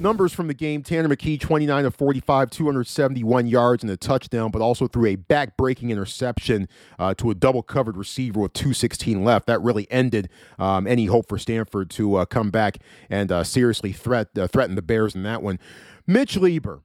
numbers 0.00 0.32
from 0.32 0.48
the 0.48 0.54
game 0.54 0.82
Tanner 0.82 1.08
McKee, 1.08 1.38
29 1.38 1.84
of 1.84 1.94
45, 1.94 2.50
271 2.50 3.46
yards 3.46 3.82
and 3.82 3.90
a 3.90 3.96
touchdown, 3.96 4.50
but 4.50 4.62
also 4.62 4.86
threw 4.86 5.06
a 5.06 5.16
back 5.16 5.56
breaking 5.56 5.90
interception 5.90 6.68
uh, 6.98 7.14
to 7.14 7.30
a 7.30 7.34
double 7.34 7.62
covered 7.62 7.96
receiver 7.96 8.40
with 8.40 8.52
2.16 8.54 9.24
left. 9.24 9.46
That 9.46 9.60
really 9.60 9.90
ended 9.90 10.28
um, 10.58 10.86
any 10.86 11.06
hope 11.06 11.28
for 11.28 11.38
Stanford 11.38 11.90
to 11.90 12.16
uh, 12.16 12.24
come 12.24 12.50
back 12.50 12.78
and 13.08 13.30
uh, 13.30 13.44
seriously 13.44 13.92
threat, 13.92 14.28
uh, 14.36 14.46
threaten 14.46 14.74
the 14.74 14.82
Bears 14.82 15.14
in 15.14 15.22
that 15.24 15.42
one. 15.42 15.58
Mitch 16.06 16.36
Leigber. 16.36 16.80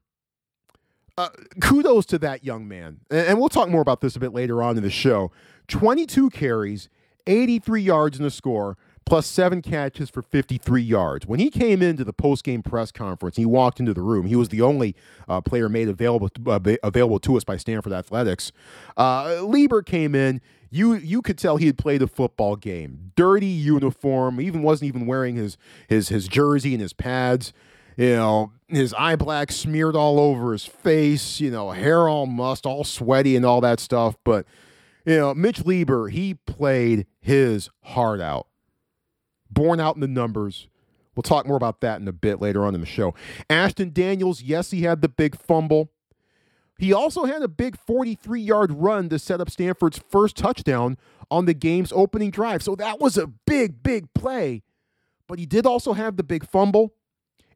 Uh, 1.17 1.29
kudos 1.61 2.05
to 2.05 2.17
that 2.19 2.43
young 2.43 2.67
man. 2.67 2.99
And, 3.09 3.39
we'll 3.39 3.47
talk 3.47 3.69
more 3.69 3.81
about 3.81 4.01
this 4.01 4.17
a 4.17 4.19
bit 4.19 4.33
later 4.33 4.61
on 4.61 4.75
in 4.75 4.83
the 4.83 4.89
show. 4.89 5.31
22 5.69 6.29
carries, 6.29 6.89
83 7.25 7.81
yards 7.81 8.17
in 8.17 8.23
the 8.23 8.31
score 8.31 8.77
plus 9.05 9.27
seven 9.27 9.61
catches 9.61 10.09
for 10.09 10.21
53 10.21 10.81
yards. 10.81 11.25
When 11.25 11.39
he 11.39 11.49
came 11.49 11.81
into 11.81 12.03
the 12.03 12.11
post-game 12.11 12.63
press 12.63 12.91
conference, 12.91 13.37
he 13.37 13.45
walked 13.45 13.79
into 13.79 13.93
the 13.93 14.01
room. 14.01 14.25
He 14.25 14.35
was 14.35 14.49
the 14.49 14.61
only 14.61 14.95
uh, 15.29 15.41
player 15.41 15.69
made 15.69 15.87
available 15.87 16.29
uh, 16.47 16.59
available 16.83 17.19
to 17.19 17.37
us 17.37 17.43
by 17.43 17.57
Stanford 17.57 17.93
Athletics. 17.93 18.51
Uh, 18.97 19.25
Leigber 19.41 19.85
came 19.85 20.15
in. 20.15 20.41
You 20.71 20.95
you 20.95 21.21
could 21.21 21.37
tell 21.37 21.57
he 21.57 21.67
had 21.67 21.77
played 21.77 22.01
a 22.01 22.07
football 22.07 22.55
game. 22.55 23.11
Dirty 23.15 23.45
uniform. 23.45 24.39
He 24.39 24.47
even 24.47 24.63
wasn't 24.63 24.89
even 24.89 25.05
wearing 25.05 25.35
his 25.35 25.57
his 25.87 26.09
his 26.09 26.27
jersey 26.27 26.73
and 26.73 26.81
his 26.81 26.91
pads. 26.91 27.53
You 27.97 28.15
know, 28.15 28.51
his 28.67 28.93
eye 28.93 29.15
black 29.15 29.51
smeared 29.51 29.95
all 29.95 30.19
over 30.19 30.51
his 30.51 30.65
face. 30.65 31.39
You 31.39 31.51
know, 31.51 31.71
hair 31.71 32.07
all 32.07 32.25
mussed, 32.25 32.65
all 32.65 32.83
sweaty, 32.83 33.35
and 33.35 33.45
all 33.45 33.61
that 33.61 33.79
stuff. 33.79 34.15
But 34.23 34.45
you 35.05 35.17
know, 35.17 35.33
Mitch 35.33 35.63
Leigber, 35.63 36.11
he 36.11 36.33
played 36.33 37.07
his 37.21 37.69
heart 37.81 38.21
out 38.21 38.47
borne 39.55 39.79
out 39.79 39.95
in 39.95 40.01
the 40.01 40.07
numbers. 40.07 40.67
We'll 41.15 41.23
talk 41.23 41.47
more 41.47 41.57
about 41.57 41.81
that 41.81 41.99
in 42.01 42.07
a 42.07 42.13
bit 42.13 42.41
later 42.41 42.65
on 42.65 42.75
in 42.75 42.81
the 42.81 42.85
show. 42.85 43.15
Ashton 43.49 43.91
Daniels, 43.91 44.41
yes, 44.41 44.71
he 44.71 44.81
had 44.81 45.01
the 45.01 45.09
big 45.09 45.35
fumble. 45.35 45.89
He 46.77 46.91
also 46.91 47.23
had 47.23 47.41
a 47.41 47.47
big 47.47 47.77
43 47.77 48.41
yard 48.41 48.71
run 48.73 49.07
to 49.09 49.17
set 49.17 49.39
up 49.39 49.49
Stanford's 49.49 49.97
first 50.09 50.35
touchdown 50.35 50.97
on 51.31 51.45
the 51.45 51.53
game's 51.53 51.93
opening 51.93 52.31
drive. 52.31 52.61
So 52.61 52.75
that 52.75 52.99
was 52.99 53.17
a 53.17 53.27
big, 53.27 53.81
big 53.81 54.13
play. 54.13 54.61
But 55.27 55.39
he 55.39 55.45
did 55.45 55.65
also 55.65 55.93
have 55.93 56.17
the 56.17 56.23
big 56.23 56.45
fumble 56.45 56.93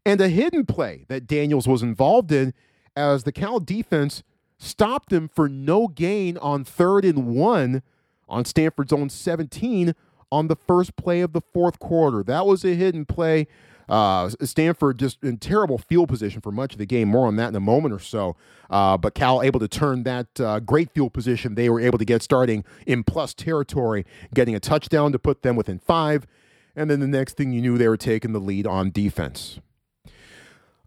and 0.09 0.19
a 0.19 0.27
hidden 0.27 0.65
play 0.65 1.05
that 1.07 1.27
Daniels 1.27 1.67
was 1.67 1.83
involved 1.83 2.31
in 2.31 2.51
as 2.95 3.25
the 3.25 3.31
Cal 3.31 3.59
defense 3.59 4.23
stopped 4.57 5.13
him 5.13 5.27
for 5.27 5.47
no 5.47 5.87
gain 5.87 6.35
on 6.39 6.63
third 6.63 7.05
and 7.05 7.27
one 7.27 7.83
on 8.27 8.43
Stanford's 8.43 8.91
own 8.91 9.09
17 9.09 9.93
on 10.31 10.47
the 10.47 10.55
first 10.55 10.95
play 10.95 11.21
of 11.21 11.33
the 11.33 11.41
fourth 11.41 11.77
quarter. 11.77 12.23
That 12.23 12.47
was 12.47 12.65
a 12.65 12.73
hidden 12.73 13.05
play. 13.05 13.47
Uh, 13.87 14.29
Stanford 14.41 14.97
just 14.97 15.23
in 15.23 15.37
terrible 15.37 15.77
field 15.77 16.09
position 16.09 16.41
for 16.41 16.51
much 16.51 16.73
of 16.73 16.79
the 16.79 16.87
game. 16.87 17.07
More 17.07 17.27
on 17.27 17.35
that 17.35 17.49
in 17.49 17.55
a 17.55 17.59
moment 17.59 17.93
or 17.93 17.99
so. 17.99 18.35
Uh, 18.67 18.97
but 18.97 19.13
Cal 19.13 19.43
able 19.43 19.59
to 19.59 19.67
turn 19.67 20.03
that 20.03 20.39
uh, 20.39 20.59
great 20.59 20.89
field 20.91 21.13
position 21.13 21.53
they 21.53 21.69
were 21.69 21.79
able 21.79 21.99
to 21.99 22.05
get 22.05 22.23
starting 22.23 22.63
in 22.87 23.03
plus 23.03 23.35
territory, 23.35 24.05
getting 24.33 24.55
a 24.55 24.59
touchdown 24.59 25.11
to 25.11 25.19
put 25.19 25.43
them 25.43 25.55
within 25.55 25.77
five. 25.77 26.25
And 26.75 26.89
then 26.89 26.99
the 26.99 27.07
next 27.07 27.37
thing 27.37 27.53
you 27.53 27.61
knew, 27.61 27.77
they 27.77 27.87
were 27.87 27.97
taking 27.97 28.33
the 28.33 28.39
lead 28.39 28.65
on 28.65 28.89
defense. 28.89 29.59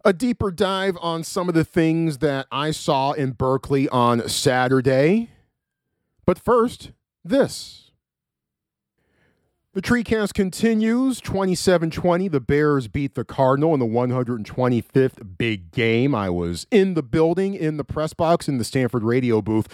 A 0.05 0.11
deeper 0.11 0.51
dive 0.51 0.97
on 1.01 1.23
some 1.23 1.47
of 1.47 1.55
the 1.55 1.63
things 1.63 2.17
that 2.17 2.47
I 2.51 2.71
saw 2.71 3.13
in 3.13 3.31
Berkeley 3.31 3.87
on 3.89 4.27
Saturday. 4.27 5.29
But 6.25 6.37
first, 6.37 6.91
this. 7.23 7.91
The 9.73 9.81
TreeCast 9.81 10.33
continues 10.33 11.19
27 11.19 11.89
20. 11.89 12.27
The 12.27 12.39
Bears 12.39 12.87
beat 12.87 13.15
the 13.15 13.23
Cardinal 13.23 13.73
in 13.73 13.79
the 13.79 13.87
125th 13.87 15.37
big 15.37 15.71
game. 15.71 16.13
I 16.13 16.29
was 16.29 16.67
in 16.69 16.93
the 16.93 17.01
building, 17.01 17.55
in 17.55 17.77
the 17.77 17.83
press 17.83 18.13
box, 18.13 18.47
in 18.47 18.59
the 18.59 18.63
Stanford 18.63 19.03
radio 19.03 19.41
booth 19.41 19.67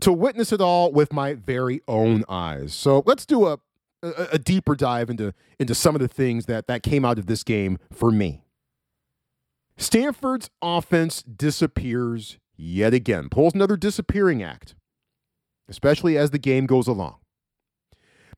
to 0.00 0.12
witness 0.12 0.52
it 0.52 0.60
all 0.60 0.92
with 0.92 1.12
my 1.12 1.34
very 1.34 1.80
own 1.88 2.24
eyes. 2.28 2.74
So 2.74 3.02
let's 3.06 3.24
do 3.24 3.46
a, 3.46 3.58
a, 4.02 4.28
a 4.32 4.38
deeper 4.38 4.74
dive 4.74 5.08
into, 5.08 5.32
into 5.58 5.74
some 5.74 5.94
of 5.94 6.00
the 6.00 6.08
things 6.08 6.46
that, 6.46 6.66
that 6.66 6.82
came 6.82 7.04
out 7.04 7.18
of 7.18 7.26
this 7.26 7.42
game 7.42 7.78
for 7.92 8.10
me. 8.10 8.42
Stanford's 9.78 10.50
offense 10.60 11.22
disappears 11.22 12.38
yet 12.56 12.92
again, 12.92 13.28
pulls 13.28 13.54
another 13.54 13.76
disappearing 13.76 14.42
act, 14.42 14.74
especially 15.68 16.18
as 16.18 16.32
the 16.32 16.38
game 16.38 16.66
goes 16.66 16.88
along. 16.88 17.16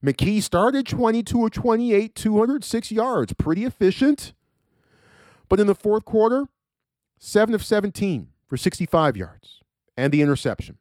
McKee 0.04 0.42
started 0.42 0.86
22 0.86 1.46
of 1.46 1.50
28, 1.50 2.14
206 2.14 2.92
yards. 2.92 3.32
Pretty 3.34 3.64
efficient. 3.64 4.32
But 5.48 5.60
in 5.60 5.66
the 5.66 5.74
fourth 5.74 6.04
quarter, 6.04 6.46
7 7.18 7.54
of 7.54 7.64
17 7.64 8.28
for 8.46 8.56
65 8.56 9.16
yards 9.16 9.60
and 9.96 10.12
the 10.12 10.22
interception. 10.22 10.78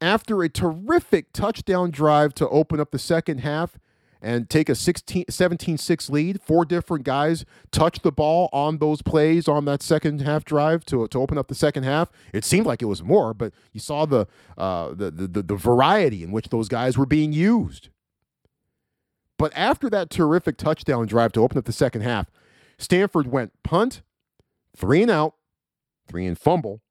After 0.00 0.42
a 0.42 0.48
terrific 0.48 1.32
touchdown 1.32 1.90
drive 1.90 2.32
to 2.34 2.48
open 2.48 2.80
up 2.80 2.90
the 2.90 2.98
second 2.98 3.38
half, 3.38 3.78
and 4.22 4.50
take 4.50 4.68
a 4.68 4.74
16, 4.74 5.24
17-6 5.26 6.10
lead. 6.10 6.40
Four 6.42 6.64
different 6.64 7.04
guys 7.04 7.44
touch 7.70 8.00
the 8.00 8.12
ball 8.12 8.48
on 8.52 8.78
those 8.78 9.02
plays 9.02 9.48
on 9.48 9.64
that 9.64 9.82
second 9.82 10.20
half 10.20 10.44
drive 10.44 10.84
to, 10.86 11.06
to 11.08 11.20
open 11.20 11.38
up 11.38 11.48
the 11.48 11.54
second 11.54 11.84
half. 11.84 12.10
It 12.32 12.44
seemed 12.44 12.66
like 12.66 12.82
it 12.82 12.86
was 12.86 13.02
more, 13.02 13.32
but 13.34 13.52
you 13.72 13.80
saw 13.80 14.06
the, 14.06 14.26
uh, 14.58 14.90
the, 14.94 15.10
the, 15.10 15.42
the 15.42 15.56
variety 15.56 16.22
in 16.22 16.32
which 16.32 16.48
those 16.50 16.68
guys 16.68 16.98
were 16.98 17.06
being 17.06 17.32
used. 17.32 17.88
But 19.38 19.56
after 19.56 19.88
that 19.88 20.10
terrific 20.10 20.58
touchdown 20.58 21.06
drive 21.06 21.32
to 21.32 21.42
open 21.42 21.56
up 21.56 21.64
the 21.64 21.72
second 21.72 22.02
half, 22.02 22.30
Stanford 22.76 23.26
went 23.26 23.52
punt, 23.62 24.02
three 24.76 25.00
and 25.00 25.10
out, 25.10 25.34
three 26.06 26.26
and 26.26 26.38
fumble, 26.38 26.82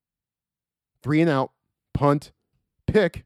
three 1.03 1.21
and 1.21 1.29
out, 1.29 1.51
punt, 1.93 2.31
pick, 2.87 3.25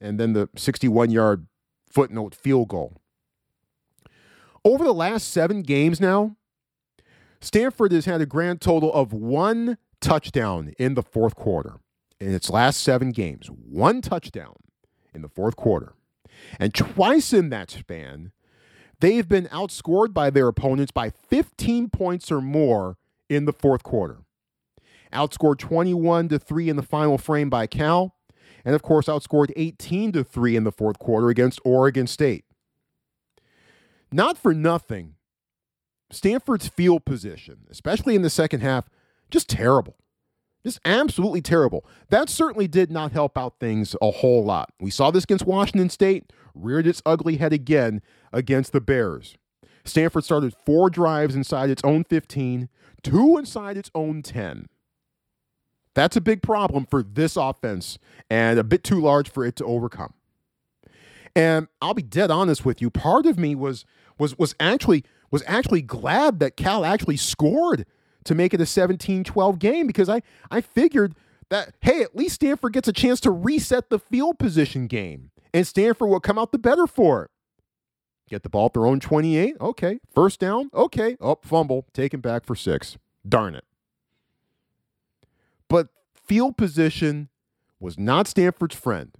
and 0.00 0.20
then 0.20 0.34
the 0.34 0.48
61 0.54 1.10
yard 1.10 1.48
footnote 1.90 2.34
field 2.34 2.68
goal. 2.68 3.00
Over 4.68 4.84
the 4.84 4.92
last 4.92 5.28
seven 5.32 5.62
games 5.62 5.98
now, 5.98 6.36
Stanford 7.40 7.90
has 7.90 8.04
had 8.04 8.20
a 8.20 8.26
grand 8.26 8.60
total 8.60 8.92
of 8.92 9.14
one 9.14 9.78
touchdown 9.98 10.74
in 10.78 10.92
the 10.92 11.02
fourth 11.02 11.34
quarter 11.34 11.76
in 12.20 12.34
its 12.34 12.50
last 12.50 12.82
seven 12.82 13.10
games. 13.10 13.46
One 13.46 14.02
touchdown 14.02 14.56
in 15.14 15.22
the 15.22 15.28
fourth 15.30 15.56
quarter. 15.56 15.94
And 16.60 16.74
twice 16.74 17.32
in 17.32 17.48
that 17.48 17.70
span, 17.70 18.32
they've 19.00 19.26
been 19.26 19.46
outscored 19.46 20.12
by 20.12 20.28
their 20.28 20.48
opponents 20.48 20.92
by 20.92 21.08
15 21.08 21.88
points 21.88 22.30
or 22.30 22.42
more 22.42 22.98
in 23.30 23.46
the 23.46 23.54
fourth 23.54 23.82
quarter. 23.82 24.18
Outscored 25.14 25.56
21 25.56 26.28
to 26.28 26.38
3 26.38 26.68
in 26.68 26.76
the 26.76 26.82
final 26.82 27.16
frame 27.16 27.48
by 27.48 27.66
Cal, 27.66 28.16
and 28.66 28.74
of 28.74 28.82
course 28.82 29.06
outscored 29.06 29.50
18 29.56 30.12
to 30.12 30.22
3 30.22 30.56
in 30.56 30.64
the 30.64 30.72
fourth 30.72 30.98
quarter 30.98 31.30
against 31.30 31.58
Oregon 31.64 32.06
State. 32.06 32.44
Not 34.10 34.38
for 34.38 34.54
nothing, 34.54 35.14
Stanford's 36.10 36.68
field 36.68 37.04
position, 37.04 37.66
especially 37.70 38.14
in 38.14 38.22
the 38.22 38.30
second 38.30 38.60
half, 38.60 38.88
just 39.30 39.48
terrible. 39.48 39.96
Just 40.64 40.80
absolutely 40.84 41.40
terrible. 41.40 41.86
That 42.08 42.28
certainly 42.28 42.66
did 42.66 42.90
not 42.90 43.12
help 43.12 43.38
out 43.38 43.60
things 43.60 43.94
a 44.02 44.10
whole 44.10 44.44
lot. 44.44 44.72
We 44.80 44.90
saw 44.90 45.10
this 45.10 45.24
against 45.24 45.46
Washington 45.46 45.90
State, 45.90 46.32
reared 46.54 46.86
its 46.86 47.02
ugly 47.06 47.36
head 47.36 47.52
again 47.52 48.02
against 48.32 48.72
the 48.72 48.80
Bears. 48.80 49.36
Stanford 49.84 50.24
started 50.24 50.54
four 50.66 50.90
drives 50.90 51.34
inside 51.34 51.70
its 51.70 51.84
own 51.84 52.04
15, 52.04 52.68
two 53.02 53.38
inside 53.38 53.76
its 53.76 53.90
own 53.94 54.22
10. 54.22 54.68
That's 55.94 56.16
a 56.16 56.20
big 56.20 56.42
problem 56.42 56.86
for 56.86 57.02
this 57.02 57.36
offense 57.36 57.98
and 58.28 58.58
a 58.58 58.64
bit 58.64 58.84
too 58.84 59.00
large 59.00 59.28
for 59.28 59.44
it 59.44 59.56
to 59.56 59.64
overcome. 59.64 60.14
And 61.34 61.68
I'll 61.80 61.94
be 61.94 62.02
dead 62.02 62.30
honest 62.30 62.64
with 62.64 62.82
you, 62.82 62.90
part 62.90 63.26
of 63.26 63.38
me 63.38 63.54
was 63.54 63.84
was 64.18 64.38
was 64.38 64.54
actually 64.58 65.04
was 65.30 65.42
actually 65.46 65.82
glad 65.82 66.40
that 66.40 66.56
Cal 66.56 66.84
actually 66.84 67.16
scored 67.16 67.86
to 68.24 68.34
make 68.34 68.52
it 68.52 68.60
a 68.60 68.64
17-12 68.64 69.58
game 69.58 69.86
because 69.86 70.08
I 70.08 70.22
I 70.50 70.60
figured 70.60 71.14
that 71.50 71.74
hey, 71.80 72.02
at 72.02 72.16
least 72.16 72.36
Stanford 72.36 72.72
gets 72.72 72.88
a 72.88 72.92
chance 72.92 73.20
to 73.20 73.30
reset 73.30 73.90
the 73.90 73.98
field 73.98 74.38
position 74.38 74.86
game 74.86 75.30
and 75.52 75.66
Stanford 75.66 76.08
will 76.08 76.20
come 76.20 76.38
out 76.38 76.52
the 76.52 76.58
better 76.58 76.86
for 76.86 77.24
it. 77.24 77.30
Get 78.28 78.42
the 78.42 78.50
ball 78.50 78.66
at 78.66 78.74
their 78.74 78.86
own 78.86 79.00
28. 79.00 79.56
Okay. 79.60 80.00
First 80.14 80.38
down. 80.38 80.70
Okay. 80.74 81.12
Up, 81.14 81.20
oh, 81.20 81.38
fumble. 81.42 81.86
Taken 81.94 82.20
back 82.20 82.44
for 82.44 82.54
six. 82.54 82.98
Darn 83.26 83.54
it. 83.54 83.64
But 85.68 85.88
field 86.14 86.56
position 86.56 87.28
was 87.80 87.98
not 87.98 88.26
Stanford's 88.26 88.76
friend. 88.76 89.12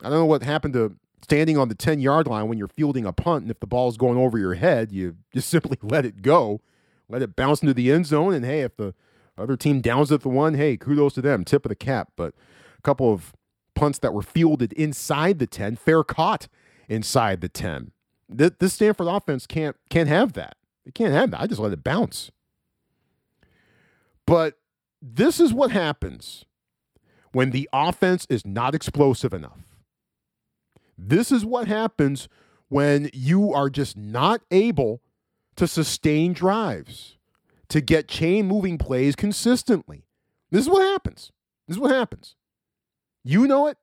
I 0.00 0.04
don't 0.04 0.18
know 0.18 0.26
what 0.26 0.42
happened 0.42 0.74
to 0.74 0.96
standing 1.22 1.58
on 1.58 1.68
the 1.68 1.74
10 1.74 2.00
yard 2.00 2.26
line 2.26 2.48
when 2.48 2.58
you're 2.58 2.68
fielding 2.68 3.06
a 3.06 3.12
punt, 3.12 3.42
and 3.42 3.50
if 3.50 3.60
the 3.60 3.66
ball's 3.66 3.96
going 3.96 4.18
over 4.18 4.38
your 4.38 4.54
head, 4.54 4.92
you 4.92 5.16
just 5.32 5.48
simply 5.50 5.78
let 5.82 6.04
it 6.04 6.22
go, 6.22 6.60
let 7.08 7.22
it 7.22 7.36
bounce 7.36 7.62
into 7.62 7.74
the 7.74 7.90
end 7.90 8.06
zone, 8.06 8.34
and 8.34 8.44
hey, 8.44 8.60
if 8.62 8.76
the 8.76 8.94
other 9.38 9.56
team 9.56 9.80
downs 9.80 10.12
at 10.12 10.20
the 10.20 10.28
one, 10.28 10.54
hey, 10.54 10.76
kudos 10.76 11.14
to 11.14 11.22
them, 11.22 11.44
tip 11.44 11.64
of 11.64 11.70
the 11.70 11.76
cap. 11.76 12.12
But 12.16 12.34
a 12.78 12.82
couple 12.82 13.12
of 13.12 13.32
punts 13.74 13.98
that 14.00 14.12
were 14.12 14.22
fielded 14.22 14.72
inside 14.74 15.38
the 15.38 15.46
10, 15.46 15.76
fair 15.76 16.04
caught 16.04 16.48
inside 16.88 17.40
the 17.40 17.48
10. 17.48 17.92
This 18.28 18.74
Stanford 18.74 19.08
offense 19.08 19.46
can't 19.46 19.76
can't 19.88 20.08
have 20.08 20.34
that. 20.34 20.56
It 20.86 20.94
can't 20.94 21.12
have 21.12 21.32
that. 21.32 21.40
I 21.40 21.46
just 21.46 21.60
let 21.60 21.72
it 21.72 21.82
bounce. 21.82 22.30
But 24.24 24.54
this 25.02 25.40
is 25.40 25.52
what 25.52 25.72
happens 25.72 26.44
when 27.32 27.50
the 27.50 27.68
offense 27.72 28.26
is 28.30 28.46
not 28.46 28.74
explosive 28.74 29.32
enough. 29.32 29.69
This 31.02 31.32
is 31.32 31.46
what 31.46 31.66
happens 31.66 32.28
when 32.68 33.10
you 33.14 33.54
are 33.54 33.70
just 33.70 33.96
not 33.96 34.42
able 34.50 35.00
to 35.56 35.66
sustain 35.66 36.32
drives, 36.32 37.16
to 37.68 37.80
get 37.80 38.06
chain 38.06 38.46
moving 38.46 38.76
plays 38.76 39.16
consistently. 39.16 40.04
This 40.50 40.62
is 40.62 40.68
what 40.68 40.82
happens. 40.82 41.32
This 41.66 41.76
is 41.76 41.80
what 41.80 41.90
happens. 41.90 42.36
You 43.24 43.46
know 43.46 43.66
it. 43.66 43.78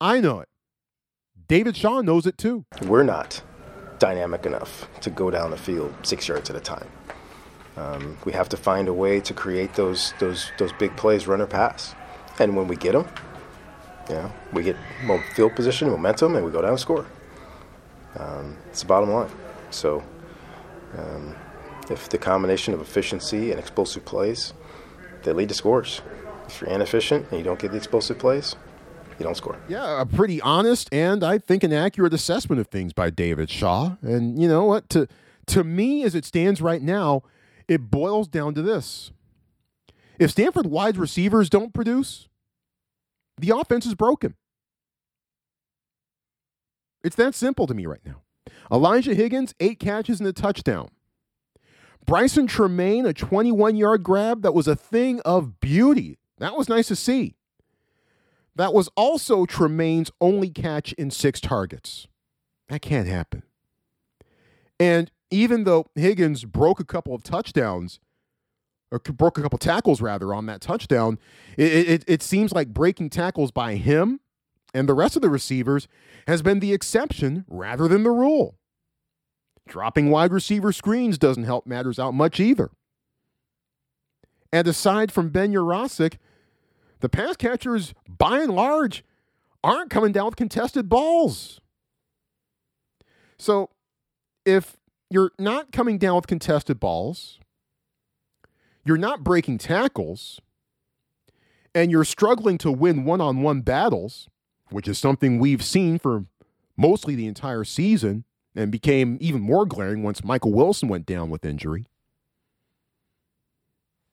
I 0.00 0.20
know 0.20 0.40
it. 0.40 0.48
David 1.48 1.76
Shaw 1.76 2.02
knows 2.02 2.26
it 2.26 2.36
too. 2.36 2.66
We're 2.82 3.02
not 3.02 3.42
dynamic 3.98 4.44
enough 4.44 4.88
to 5.00 5.10
go 5.10 5.30
down 5.30 5.50
the 5.50 5.56
field 5.56 5.94
six 6.02 6.28
yards 6.28 6.50
at 6.50 6.56
a 6.56 6.60
time. 6.60 6.88
Um, 7.76 8.18
we 8.24 8.32
have 8.32 8.48
to 8.50 8.56
find 8.56 8.88
a 8.88 8.92
way 8.92 9.20
to 9.20 9.32
create 9.32 9.74
those 9.74 10.12
those 10.18 10.50
those 10.58 10.72
big 10.74 10.96
plays, 10.96 11.26
run 11.26 11.40
or 11.40 11.46
pass. 11.46 11.94
And 12.38 12.56
when 12.56 12.68
we 12.68 12.76
get 12.76 12.92
them, 12.92 13.06
know, 14.14 14.32
we 14.52 14.62
get 14.62 14.76
field 15.34 15.54
position, 15.56 15.90
momentum, 15.90 16.36
and 16.36 16.44
we 16.44 16.52
go 16.52 16.62
down 16.62 16.70
and 16.70 16.80
score. 16.80 17.06
Um, 18.18 18.56
it's 18.70 18.80
the 18.80 18.86
bottom 18.86 19.10
line. 19.10 19.30
So, 19.70 20.02
um, 20.96 21.34
if 21.90 22.08
the 22.08 22.18
combination 22.18 22.72
of 22.74 22.80
efficiency 22.80 23.50
and 23.50 23.60
explosive 23.60 24.04
plays, 24.04 24.52
they 25.22 25.32
lead 25.32 25.48
to 25.48 25.54
scores. 25.54 26.02
If 26.48 26.60
you're 26.60 26.70
inefficient 26.70 27.30
and 27.30 27.38
you 27.38 27.44
don't 27.44 27.58
get 27.58 27.72
the 27.72 27.76
explosive 27.76 28.18
plays, 28.18 28.54
you 29.18 29.24
don't 29.24 29.36
score. 29.36 29.58
Yeah, 29.68 30.00
a 30.00 30.06
pretty 30.06 30.40
honest 30.40 30.88
and 30.92 31.24
I 31.24 31.38
think 31.38 31.64
an 31.64 31.72
accurate 31.72 32.14
assessment 32.14 32.60
of 32.60 32.68
things 32.68 32.92
by 32.92 33.10
David 33.10 33.50
Shaw. 33.50 33.96
And 34.02 34.40
you 34.40 34.48
know 34.48 34.64
what? 34.64 34.88
To 34.90 35.08
to 35.46 35.64
me, 35.64 36.02
as 36.02 36.14
it 36.14 36.24
stands 36.24 36.60
right 36.60 36.82
now, 36.82 37.22
it 37.68 37.90
boils 37.90 38.28
down 38.28 38.54
to 38.54 38.62
this. 38.62 39.12
If 40.18 40.30
Stanford 40.30 40.66
wide 40.66 40.96
receivers 40.96 41.48
don't 41.50 41.72
produce, 41.72 42.28
the 43.38 43.50
offense 43.50 43.86
is 43.86 43.94
broken. 43.94 44.34
It's 47.04 47.16
that 47.16 47.34
simple 47.34 47.66
to 47.66 47.74
me 47.74 47.86
right 47.86 48.04
now. 48.04 48.22
Elijah 48.70 49.14
Higgins, 49.14 49.54
eight 49.60 49.78
catches 49.78 50.20
and 50.20 50.28
a 50.28 50.32
touchdown. 50.32 50.88
Brycen 52.06 52.48
Tremayne, 52.48 53.06
a 53.06 53.12
21 53.12 53.76
yard 53.76 54.02
grab 54.02 54.42
that 54.42 54.54
was 54.54 54.68
a 54.68 54.76
thing 54.76 55.20
of 55.20 55.60
beauty. 55.60 56.18
That 56.38 56.56
was 56.56 56.68
nice 56.68 56.88
to 56.88 56.96
see. 56.96 57.34
That 58.54 58.72
was 58.72 58.88
also 58.96 59.44
Tremayne's 59.44 60.10
only 60.20 60.48
catch 60.48 60.92
in 60.94 61.10
six 61.10 61.40
targets. 61.40 62.06
That 62.68 62.82
can't 62.82 63.08
happen. 63.08 63.42
And 64.80 65.10
even 65.30 65.64
though 65.64 65.86
Higgins 65.94 66.44
broke 66.44 66.80
a 66.80 66.84
couple 66.84 67.14
of 67.14 67.22
touchdowns, 67.22 67.98
or 68.96 69.12
broke 69.12 69.38
a 69.38 69.42
couple 69.42 69.58
tackles 69.58 70.00
rather 70.00 70.34
on 70.34 70.46
that 70.46 70.60
touchdown, 70.60 71.18
it, 71.56 71.88
it, 71.88 72.04
it 72.06 72.22
seems 72.22 72.52
like 72.52 72.68
breaking 72.68 73.10
tackles 73.10 73.50
by 73.50 73.76
him 73.76 74.20
and 74.74 74.88
the 74.88 74.94
rest 74.94 75.16
of 75.16 75.22
the 75.22 75.30
receivers 75.30 75.88
has 76.26 76.42
been 76.42 76.60
the 76.60 76.72
exception 76.72 77.44
rather 77.48 77.88
than 77.88 78.02
the 78.02 78.10
rule. 78.10 78.58
Dropping 79.66 80.10
wide 80.10 80.32
receiver 80.32 80.70
screens 80.70 81.18
doesn't 81.18 81.44
help 81.44 81.66
matters 81.66 81.98
out 81.98 82.12
much 82.12 82.38
either. 82.38 82.70
And 84.52 84.68
aside 84.68 85.10
from 85.10 85.30
Ben 85.30 85.52
Yurosek, 85.52 86.18
the 87.00 87.08
pass 87.08 87.36
catchers, 87.36 87.94
by 88.08 88.40
and 88.40 88.54
large, 88.54 89.04
aren't 89.64 89.90
coming 89.90 90.12
down 90.12 90.26
with 90.26 90.36
contested 90.36 90.88
balls. 90.88 91.60
So 93.38 93.70
if 94.44 94.76
you're 95.10 95.32
not 95.38 95.72
coming 95.72 95.98
down 95.98 96.16
with 96.16 96.26
contested 96.26 96.78
balls, 96.78 97.40
you're 98.86 98.96
not 98.96 99.24
breaking 99.24 99.58
tackles, 99.58 100.40
and 101.74 101.90
you're 101.90 102.04
struggling 102.04 102.56
to 102.58 102.70
win 102.70 103.04
one 103.04 103.20
on 103.20 103.42
one 103.42 103.60
battles, 103.60 104.28
which 104.70 104.86
is 104.86 104.98
something 104.98 105.38
we've 105.38 105.64
seen 105.64 105.98
for 105.98 106.26
mostly 106.76 107.14
the 107.14 107.26
entire 107.26 107.64
season 107.64 108.24
and 108.54 108.70
became 108.70 109.18
even 109.20 109.40
more 109.40 109.66
glaring 109.66 110.02
once 110.02 110.24
Michael 110.24 110.52
Wilson 110.52 110.88
went 110.88 111.04
down 111.04 111.30
with 111.30 111.44
injury. 111.44 111.86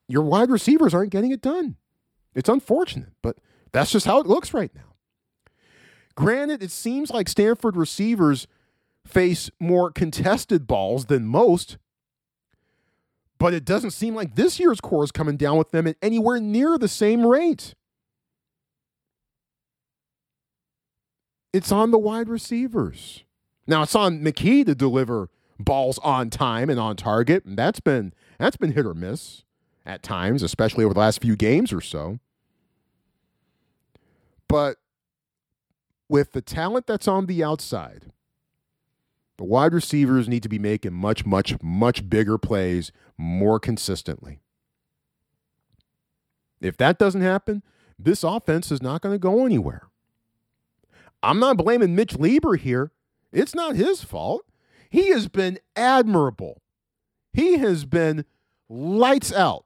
Your 0.07 0.23
wide 0.23 0.49
receivers 0.49 0.93
aren't 0.93 1.11
getting 1.11 1.31
it 1.31 1.41
done. 1.41 1.77
It's 2.35 2.49
unfortunate, 2.49 3.13
but 3.21 3.37
that's 3.71 3.91
just 3.91 4.05
how 4.05 4.19
it 4.19 4.27
looks 4.27 4.53
right 4.53 4.71
now. 4.75 4.95
Granted, 6.15 6.61
it 6.61 6.71
seems 6.71 7.11
like 7.11 7.29
Stanford 7.29 7.75
receivers 7.75 8.47
face 9.05 9.49
more 9.59 9.91
contested 9.91 10.67
balls 10.67 11.05
than 11.05 11.25
most, 11.25 11.77
but 13.39 13.53
it 13.53 13.65
doesn't 13.65 13.91
seem 13.91 14.15
like 14.15 14.35
this 14.35 14.59
year's 14.59 14.79
core 14.81 15.03
is 15.03 15.11
coming 15.11 15.37
down 15.37 15.57
with 15.57 15.71
them 15.71 15.87
at 15.87 15.97
anywhere 16.01 16.39
near 16.39 16.77
the 16.77 16.87
same 16.87 17.25
rate. 17.25 17.75
It's 21.51 21.71
on 21.71 21.91
the 21.91 21.99
wide 21.99 22.29
receivers. 22.29 23.23
Now 23.67 23.83
it's 23.83 23.95
on 23.95 24.21
McKee 24.21 24.65
to 24.65 24.75
deliver 24.75 25.29
balls 25.59 25.99
on 25.99 26.29
time 26.29 26.69
and 26.69 26.79
on 26.79 26.95
target, 26.95 27.45
and 27.45 27.57
that's 27.57 27.79
been 27.79 28.13
that's 28.39 28.57
been 28.57 28.71
hit 28.71 28.85
or 28.85 28.93
miss 28.93 29.43
at 29.85 30.03
times, 30.03 30.41
especially 30.41 30.83
over 30.83 30.93
the 30.93 30.99
last 30.99 31.21
few 31.21 31.35
games 31.35 31.71
or 31.71 31.81
so. 31.81 32.19
But 34.47 34.77
with 36.09 36.31
the 36.33 36.41
talent 36.41 36.87
that's 36.87 37.07
on 37.07 37.25
the 37.27 37.43
outside, 37.43 38.11
the 39.37 39.43
wide 39.43 39.73
receivers 39.73 40.27
need 40.27 40.43
to 40.43 40.49
be 40.49 40.59
making 40.59 40.93
much, 40.93 41.25
much, 41.25 41.61
much 41.61 42.09
bigger 42.09 42.37
plays 42.37 42.91
more 43.17 43.59
consistently. 43.59 44.39
If 46.61 46.77
that 46.77 46.97
doesn't 46.97 47.21
happen, 47.21 47.63
this 47.97 48.23
offense 48.23 48.71
is 48.71 48.81
not 48.81 49.01
going 49.01 49.13
to 49.13 49.19
go 49.19 49.45
anywhere. 49.45 49.87
I'm 51.21 51.39
not 51.39 51.57
blaming 51.57 51.95
Mitch 51.95 52.13
Leigber 52.13 52.57
here. 52.57 52.91
It's 53.31 53.55
not 53.55 53.75
his 53.75 54.03
fault. 54.03 54.43
He 54.89 55.09
has 55.09 55.27
been 55.27 55.59
admirable 55.75 56.61
he 57.33 57.57
has 57.57 57.85
been 57.85 58.25
lights 58.69 59.33
out. 59.33 59.65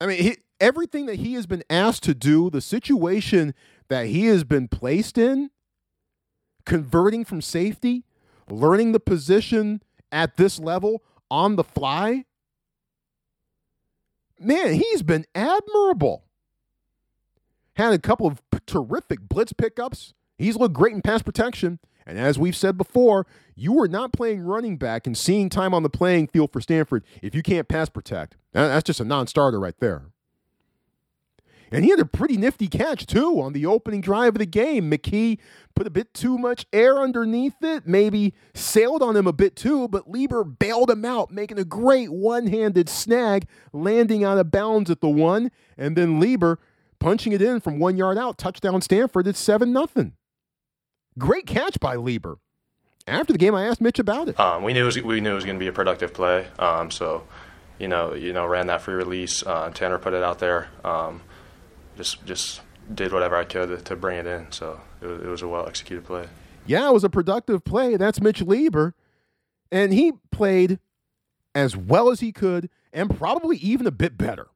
I 0.00 0.06
mean, 0.06 0.22
he, 0.22 0.36
everything 0.60 1.06
that 1.06 1.16
he 1.16 1.34
has 1.34 1.46
been 1.46 1.64
asked 1.68 2.04
to 2.04 2.14
do, 2.14 2.48
the 2.48 2.60
situation 2.60 3.54
that 3.88 4.06
he 4.06 4.26
has 4.26 4.44
been 4.44 4.68
placed 4.68 5.18
in, 5.18 5.50
converting 6.64 7.24
from 7.24 7.40
safety, 7.40 8.04
learning 8.48 8.92
the 8.92 9.00
position 9.00 9.82
at 10.10 10.36
this 10.36 10.58
level 10.58 11.02
on 11.30 11.56
the 11.56 11.64
fly, 11.64 12.24
man, 14.38 14.74
he's 14.74 15.02
been 15.02 15.24
admirable. 15.34 16.24
Had 17.74 17.92
a 17.92 17.98
couple 17.98 18.26
of 18.26 18.42
terrific 18.66 19.20
blitz 19.20 19.52
pickups. 19.52 20.14
He's 20.36 20.56
looked 20.56 20.74
great 20.74 20.94
in 20.94 21.02
pass 21.02 21.22
protection. 21.22 21.78
And 22.06 22.18
as 22.18 22.38
we've 22.38 22.56
said 22.56 22.76
before, 22.76 23.26
you 23.54 23.80
are 23.80 23.88
not 23.88 24.12
playing 24.12 24.40
running 24.40 24.76
back 24.76 25.06
and 25.06 25.16
seeing 25.16 25.48
time 25.48 25.72
on 25.72 25.82
the 25.82 25.90
playing 25.90 26.28
field 26.28 26.52
for 26.52 26.60
Stanford 26.60 27.04
if 27.22 27.34
you 27.34 27.42
can't 27.42 27.68
pass 27.68 27.88
protect. 27.88 28.36
That's 28.52 28.84
just 28.84 29.00
a 29.00 29.04
non 29.04 29.26
starter 29.26 29.60
right 29.60 29.78
there. 29.78 30.06
And 31.72 31.84
he 31.84 31.90
had 31.90 32.00
a 32.00 32.04
pretty 32.04 32.36
nifty 32.36 32.68
catch, 32.68 33.06
too, 33.06 33.40
on 33.40 33.54
the 33.54 33.64
opening 33.64 34.02
drive 34.02 34.34
of 34.34 34.38
the 34.38 34.46
game. 34.46 34.90
McKee 34.90 35.38
put 35.74 35.86
a 35.86 35.90
bit 35.90 36.12
too 36.12 36.36
much 36.36 36.66
air 36.72 36.98
underneath 36.98 37.54
it, 37.62 37.86
maybe 37.86 38.34
sailed 38.54 39.02
on 39.02 39.16
him 39.16 39.26
a 39.26 39.32
bit 39.32 39.56
too, 39.56 39.88
but 39.88 40.10
Leigber 40.10 40.44
bailed 40.58 40.90
him 40.90 41.04
out, 41.04 41.30
making 41.30 41.58
a 41.58 41.64
great 41.64 42.12
one 42.12 42.46
handed 42.46 42.88
snag, 42.88 43.46
landing 43.72 44.22
out 44.22 44.38
of 44.38 44.50
bounds 44.50 44.90
at 44.90 45.00
the 45.00 45.08
one. 45.08 45.50
And 45.78 45.96
then 45.96 46.20
Leigber 46.20 46.58
punching 46.98 47.32
it 47.32 47.40
in 47.40 47.60
from 47.60 47.78
one 47.78 47.96
yard 47.96 48.18
out, 48.18 48.36
touchdown 48.36 48.80
Stanford. 48.82 49.26
It's 49.26 49.40
7 49.40 49.72
0. 49.72 50.12
Great 51.18 51.46
catch 51.46 51.80
by 51.80 51.96
Leigber. 51.96 52.36
After 53.06 53.32
the 53.32 53.38
game, 53.38 53.54
I 53.54 53.66
asked 53.66 53.80
Mitch 53.80 53.98
about 53.98 54.28
it. 54.28 54.38
Um, 54.38 54.62
we 54.62 54.72
knew 54.72 54.82
it 54.82 54.86
was, 54.86 55.02
we 55.02 55.20
knew 55.20 55.32
it 55.32 55.34
was 55.34 55.44
going 55.44 55.56
to 55.56 55.60
be 55.60 55.66
a 55.66 55.72
productive 55.72 56.14
play, 56.14 56.46
um, 56.58 56.90
so 56.90 57.26
you 57.78 57.88
know 57.88 58.14
you 58.14 58.32
know 58.32 58.46
ran 58.46 58.68
that 58.68 58.80
free 58.82 58.94
release. 58.94 59.44
Uh, 59.44 59.70
Tanner 59.70 59.98
put 59.98 60.12
it 60.14 60.22
out 60.22 60.38
there. 60.38 60.68
Um, 60.84 61.20
just 61.96 62.24
just 62.26 62.60
did 62.92 63.12
whatever 63.12 63.36
I 63.36 63.44
could 63.44 63.84
to, 63.84 63.96
bring 63.96 64.18
it 64.18 64.26
in. 64.26 64.50
So 64.50 64.80
it 65.00 65.06
was, 65.06 65.22
it 65.22 65.28
was 65.28 65.42
a 65.42 65.48
well 65.48 65.66
executed 65.66 66.04
play. 66.04 66.26
Yeah, 66.66 66.88
it 66.88 66.92
was 66.92 67.04
a 67.04 67.10
productive 67.10 67.64
play. 67.64 67.96
That's 67.96 68.20
Mitch 68.20 68.40
Leigber, 68.40 68.94
and 69.70 69.92
he 69.92 70.12
played 70.30 70.78
as 71.54 71.76
well 71.76 72.10
as 72.10 72.20
he 72.20 72.32
could, 72.32 72.70
and 72.92 73.16
probably 73.16 73.56
even 73.58 73.86
a 73.86 73.90
bit 73.90 74.16
better. 74.16 74.48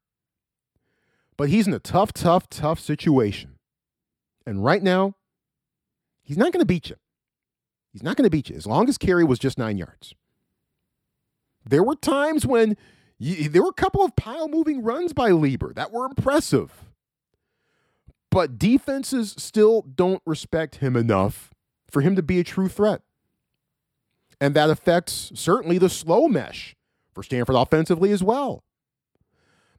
But 1.36 1.50
he's 1.50 1.66
in 1.66 1.74
a 1.74 1.78
tough, 1.78 2.12
tough, 2.12 2.48
tough 2.48 2.80
situation, 2.80 3.58
and 4.46 4.64
right 4.64 4.82
now 4.82 5.14
He's 6.26 6.36
not 6.36 6.52
going 6.52 6.60
to 6.60 6.66
beat 6.66 6.90
you. 6.90 6.96
He's 7.92 8.02
not 8.02 8.16
going 8.16 8.24
to 8.24 8.30
beat 8.30 8.50
you 8.50 8.56
as 8.56 8.66
long 8.66 8.88
as 8.88 8.98
carry 8.98 9.24
was 9.24 9.38
just 9.38 9.58
nine 9.58 9.78
yards. 9.78 10.12
There 11.64 11.84
were 11.84 11.94
times 11.94 12.44
when 12.44 12.76
you, 13.16 13.48
there 13.48 13.62
were 13.62 13.70
a 13.70 13.80
couple 13.80 14.04
of 14.04 14.16
pile 14.16 14.48
moving 14.48 14.82
runs 14.82 15.12
by 15.12 15.30
Leigber 15.30 15.72
that 15.76 15.92
were 15.92 16.04
impressive. 16.04 16.84
But 18.36 18.58
defenses 18.58 19.34
still 19.38 19.80
don't 19.80 20.20
respect 20.26 20.76
him 20.76 20.94
enough 20.94 21.54
for 21.90 22.02
him 22.02 22.16
to 22.16 22.22
be 22.22 22.38
a 22.38 22.44
true 22.44 22.68
threat. 22.68 23.00
And 24.38 24.52
that 24.52 24.68
affects 24.68 25.32
certainly 25.34 25.78
the 25.78 25.88
slow 25.88 26.28
mesh 26.28 26.76
for 27.14 27.22
Stanford 27.22 27.56
offensively 27.56 28.12
as 28.12 28.22
well. 28.22 28.62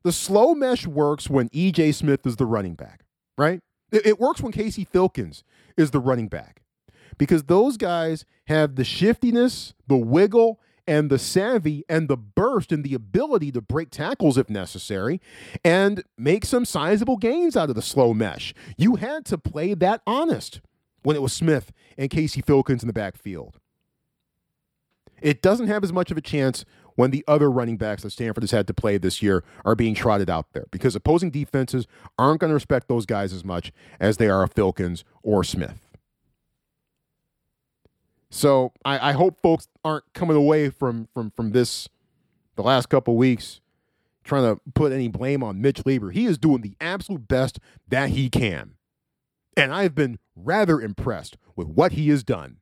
The 0.02 0.12
slow 0.12 0.56
mesh 0.56 0.88
works 0.88 1.30
when 1.30 1.50
EJ 1.50 1.94
Smith 1.94 2.26
is 2.26 2.38
the 2.38 2.48
running 2.48 2.74
back, 2.74 3.02
right? 3.38 3.60
It, 3.92 4.20
works 4.20 4.42
when 4.42 4.54
Casey 4.54 4.86
Filkins 4.86 5.44
is 5.78 5.92
the 5.92 6.00
running 6.00 6.28
back 6.28 6.64
because 7.20 7.44
those 7.44 7.78
guys 7.78 8.26
have 8.48 8.76
the 8.76 8.84
shiftiness, 8.84 9.76
the 9.86 9.98
wiggle, 9.98 10.60
and 10.88 11.10
the 11.10 11.20
savvy 11.20 11.84
and 11.90 12.08
the 12.08 12.18
burst 12.18 12.72
and 12.72 12.84
the 12.84 12.94
ability 12.94 13.52
to 13.52 13.62
break 13.62 13.90
tackles 13.90 14.38
if 14.38 14.50
necessary 14.50 15.20
and 15.64 16.04
make 16.18 16.46
some 16.46 16.66
sizable 16.66 17.18
gains 17.18 17.58
out 17.58 17.70
of 17.70 17.76
the 17.76 17.82
slow 17.82 18.14
mesh. 18.14 18.54
You 18.78 18.96
had 18.96 19.26
to 19.26 19.38
play 19.38 19.74
that 19.74 20.02
honest 20.08 20.62
when 21.04 21.16
it 21.16 21.22
was 21.22 21.34
Smith 21.34 21.72
and 21.98 22.10
Casey 22.10 22.42
Filkins 22.42 22.82
in 22.82 22.88
the 22.88 22.94
backfield. 22.94 23.60
It 25.22 25.42
doesn't 25.42 25.68
have 25.68 25.84
as 25.84 25.92
much 25.92 26.12
of 26.12 26.18
a 26.18 26.22
chance 26.22 26.64
when 26.96 27.12
the 27.12 27.24
other 27.28 27.50
running 27.50 27.78
backs 27.78 28.04
that 28.04 28.12
Stanford 28.12 28.44
has 28.44 28.52
had 28.52 28.68
to 28.68 28.74
play 28.74 28.98
this 28.98 29.22
year 29.22 29.44
are 29.64 29.76
being 29.76 29.96
trotted 29.96 30.30
out 30.30 30.54
there 30.54 30.66
because 30.72 30.96
opposing 30.96 31.32
defenses 31.32 31.88
aren't 32.18 32.42
going 32.42 32.50
to 32.50 32.56
respect 32.56 32.88
those 32.88 33.06
guys 33.06 33.34
as 33.34 33.46
much 33.46 33.72
as 34.00 34.18
they 34.18 34.30
are 34.30 34.48
Filkins 34.48 35.04
or 35.24 35.44
Smith. 35.44 35.87
So 38.30 38.74
I, 38.84 39.10
I 39.10 39.12
hope 39.14 39.42
folks 39.42 39.68
aren't 39.86 40.04
coming 40.14 40.36
away 40.36 40.70
from 40.70 41.08
from 41.14 41.32
from 41.32 41.52
this 41.52 41.88
the 42.56 42.64
last 42.64 42.88
couple 42.90 43.16
weeks 43.16 43.62
trying 44.28 44.44
to 44.44 44.62
put 44.76 44.92
any 44.92 45.08
blame 45.08 45.42
on 45.42 45.62
Mitch 45.62 45.84
Leigber. 45.86 46.12
He 46.12 46.26
is 46.26 46.38
doing 46.38 46.62
the 46.62 46.76
absolute 46.82 47.28
best 47.28 47.60
that 47.88 48.10
he 48.10 48.30
can. 48.30 48.76
And 49.56 49.74
I've 49.74 49.96
been 49.96 50.20
rather 50.36 50.80
impressed 50.80 51.38
with 51.56 51.68
what 51.68 51.94
he 51.94 52.10
has 52.10 52.24
done. 52.24 52.58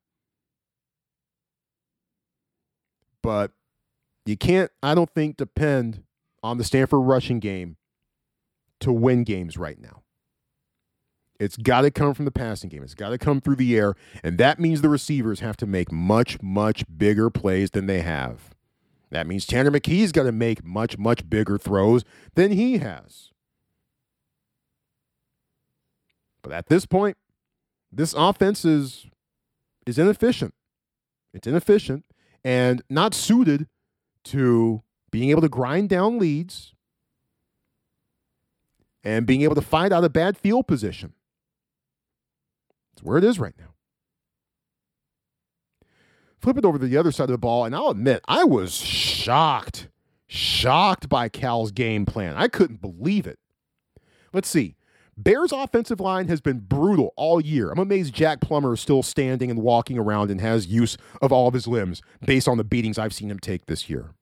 But 3.22 3.52
you 4.26 4.38
can't, 4.38 4.72
I 4.84 4.94
don't 4.96 5.10
think, 5.10 5.38
depend 5.38 6.04
on 6.44 6.58
the 6.58 6.64
Stanford 6.64 7.02
rushing 7.02 7.40
game 7.40 7.78
to 8.80 8.94
win 8.94 9.24
games 9.24 9.58
right 9.58 9.80
now. 9.82 10.04
It's 11.40 11.58
got 11.58 11.82
to 11.82 11.92
come 11.92 12.14
from 12.14 12.26
the 12.26 12.32
passing 12.32 12.70
game. 12.70 12.84
It's 12.84 12.94
got 12.94 13.10
to 13.10 13.18
come 13.18 13.42
through 13.42 13.58
the 13.58 13.78
air. 13.78 13.96
And 14.24 14.38
that 14.38 14.60
means 14.60 14.82
the 14.82 14.90
receivers 14.90 15.42
have 15.42 15.58
to 15.58 15.66
make 15.66 15.92
much, 15.92 16.42
much 16.42 16.86
bigger 16.98 17.30
plays 17.30 17.72
than 17.72 17.88
they 17.88 18.02
have. 18.02 18.56
That 19.12 19.28
means 19.28 19.46
Tanner 19.46 19.72
McKee's 19.72 20.12
got 20.12 20.24
to 20.24 20.32
make 20.32 20.64
much, 20.64 20.98
much 20.98 21.30
bigger 21.30 21.58
throws 21.58 22.04
than 22.36 22.52
he 22.52 22.78
has. 22.78 23.32
But 26.42 26.54
at 26.54 26.68
this 26.68 26.86
point, 26.86 27.18
this 27.92 28.14
offense 28.14 28.66
is, 28.66 29.08
is 29.86 29.98
inefficient. 29.98 30.54
It's 31.34 31.48
inefficient 31.48 32.06
and 32.44 32.82
not 32.90 33.14
suited 33.14 33.68
to 34.26 34.84
being 35.12 35.30
able 35.30 35.42
to 35.42 35.50
grind 35.50 35.90
down 35.90 36.20
leads 36.20 36.74
and 39.04 39.26
being 39.26 39.42
able 39.42 39.56
to 39.56 39.62
find 39.62 39.94
out 39.94 40.04
a 40.04 40.10
bad 40.10 40.38
field 40.38 40.68
position. 40.68 41.14
Where 43.06 43.20
it 43.20 43.24
is 43.24 43.38
right 43.40 43.54
now. 43.60 43.76
Flip 46.40 46.58
it 46.58 46.66
over 46.66 46.80
to 46.80 46.88
the 46.88 46.98
other 46.98 47.12
side 47.12 47.26
of 47.26 47.30
the 47.34 47.38
ball, 47.38 47.64
and 47.64 47.76
I'll 47.76 47.90
admit, 47.90 48.22
I 48.28 48.44
was 48.44 48.76
shocked, 48.76 49.90
shocked 50.26 51.08
by 51.08 51.30
Cal's 51.30 51.72
game 51.72 52.06
plan. 52.06 52.36
I 52.36 52.48
couldn't 52.48 52.82
believe 52.82 53.28
it. 53.28 53.38
Let's 54.34 54.50
see. 54.50 54.76
Bears' 55.16 55.52
offensive 55.52 56.00
line 56.00 56.28
has 56.30 56.42
been 56.42 56.60
brutal 56.60 57.14
all 57.16 57.40
year. 57.40 57.72
I'm 57.72 57.78
amazed 57.78 58.14
Jack 58.14 58.42
Plummer 58.42 58.74
is 58.74 58.82
still 58.82 59.04
standing 59.04 59.52
and 59.52 59.62
walking 59.62 60.00
around 60.00 60.32
and 60.32 60.42
has 60.42 60.66
use 60.66 60.98
of 61.22 61.32
all 61.32 61.48
of 61.48 61.54
his 61.54 61.68
limbs 61.68 62.02
based 62.26 62.48
on 62.48 62.58
the 62.58 62.64
beatings 62.64 62.98
I've 62.98 63.14
seen 63.14 63.30
him 63.30 63.40
take 63.40 63.68
this 63.68 63.88
year. 63.88 64.16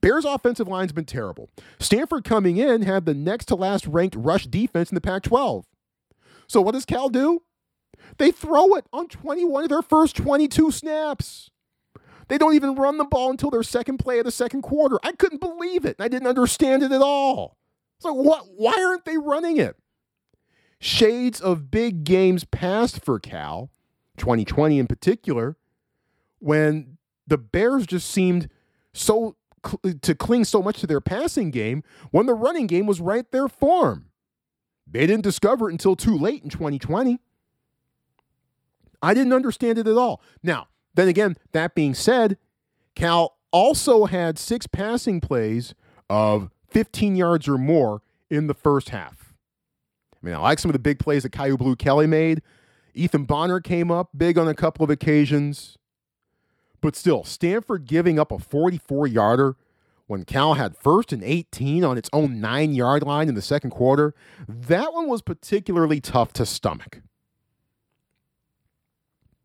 Bears' 0.00 0.24
offensive 0.24 0.66
line's 0.66 0.92
been 0.92 1.04
terrible. 1.04 1.50
Stanford 1.78 2.24
coming 2.24 2.56
in 2.56 2.82
had 2.82 3.04
the 3.04 3.14
next 3.14 3.46
to 3.46 3.54
last 3.54 3.86
ranked 3.86 4.16
rush 4.16 4.46
defense 4.46 4.90
in 4.90 4.94
the 4.94 5.00
Pac 5.02 5.22
12. 5.24 5.66
So 6.48 6.62
what 6.62 6.72
does 6.72 6.86
Cal 6.86 7.10
do? 7.10 7.42
They 8.18 8.30
throw 8.30 8.74
it 8.74 8.86
on 8.92 9.08
21 9.08 9.64
of 9.64 9.70
their 9.70 9.82
first 9.82 10.16
22 10.16 10.70
snaps. 10.70 11.50
They 12.28 12.38
don't 12.38 12.54
even 12.54 12.74
run 12.74 12.98
the 12.98 13.04
ball 13.04 13.30
until 13.30 13.50
their 13.50 13.62
second 13.62 13.98
play 13.98 14.18
of 14.18 14.24
the 14.24 14.30
second 14.30 14.62
quarter. 14.62 14.98
I 15.02 15.12
couldn't 15.12 15.40
believe 15.40 15.84
it. 15.84 15.96
I 15.98 16.08
didn't 16.08 16.28
understand 16.28 16.82
it 16.82 16.92
at 16.92 17.02
all. 17.02 17.58
It's 17.98 18.04
like, 18.04 18.14
what? 18.14 18.46
Why 18.56 18.82
aren't 18.86 19.04
they 19.04 19.18
running 19.18 19.58
it? 19.58 19.76
Shades 20.78 21.40
of 21.40 21.70
big 21.70 22.04
games 22.04 22.44
past 22.44 23.04
for 23.04 23.20
Cal, 23.20 23.70
2020 24.16 24.78
in 24.78 24.86
particular, 24.86 25.56
when 26.38 26.98
the 27.26 27.38
Bears 27.38 27.86
just 27.86 28.10
seemed 28.10 28.48
so 28.92 29.36
to 30.00 30.14
cling 30.14 30.44
so 30.44 30.60
much 30.60 30.80
to 30.80 30.86
their 30.88 31.00
passing 31.00 31.50
game 31.50 31.84
when 32.10 32.26
the 32.26 32.34
running 32.34 32.66
game 32.66 32.86
was 32.86 33.00
right 33.00 33.30
there 33.30 33.46
for 33.46 33.90
them. 33.90 34.06
They 34.90 35.06
didn't 35.06 35.22
discover 35.22 35.68
it 35.68 35.72
until 35.72 35.94
too 35.94 36.18
late 36.18 36.42
in 36.42 36.50
2020. 36.50 37.20
I 39.02 39.14
didn't 39.14 39.32
understand 39.32 39.78
it 39.78 39.86
at 39.86 39.96
all. 39.96 40.22
Now, 40.42 40.68
then 40.94 41.08
again, 41.08 41.36
that 41.52 41.74
being 41.74 41.94
said, 41.94 42.38
Cal 42.94 43.36
also 43.50 44.06
had 44.06 44.38
six 44.38 44.66
passing 44.66 45.20
plays 45.20 45.74
of 46.08 46.50
15 46.70 47.16
yards 47.16 47.48
or 47.48 47.58
more 47.58 48.02
in 48.30 48.46
the 48.46 48.54
first 48.54 48.90
half. 48.90 49.34
I 50.14 50.26
mean, 50.26 50.34
I 50.34 50.38
like 50.38 50.58
some 50.58 50.68
of 50.68 50.74
the 50.74 50.78
big 50.78 50.98
plays 50.98 51.24
that 51.24 51.32
Kyu 51.32 51.56
Blue 51.56 51.76
Kelly 51.76 52.06
made. 52.06 52.42
Ethan 52.94 53.24
Bonner 53.24 53.60
came 53.60 53.90
up 53.90 54.10
big 54.16 54.38
on 54.38 54.46
a 54.46 54.54
couple 54.54 54.84
of 54.84 54.90
occasions. 54.90 55.76
But 56.80 56.96
still, 56.96 57.24
Stanford 57.24 57.86
giving 57.86 58.18
up 58.18 58.30
a 58.30 58.38
44 58.38 59.06
yarder 59.06 59.56
when 60.06 60.24
Cal 60.24 60.54
had 60.54 60.76
first 60.76 61.12
and 61.12 61.22
18 61.22 61.84
on 61.84 61.96
its 61.96 62.10
own 62.12 62.40
nine 62.40 62.74
yard 62.74 63.02
line 63.02 63.28
in 63.28 63.34
the 63.34 63.42
second 63.42 63.70
quarter, 63.70 64.14
that 64.46 64.92
one 64.92 65.08
was 65.08 65.22
particularly 65.22 66.00
tough 66.00 66.32
to 66.34 66.44
stomach. 66.44 67.00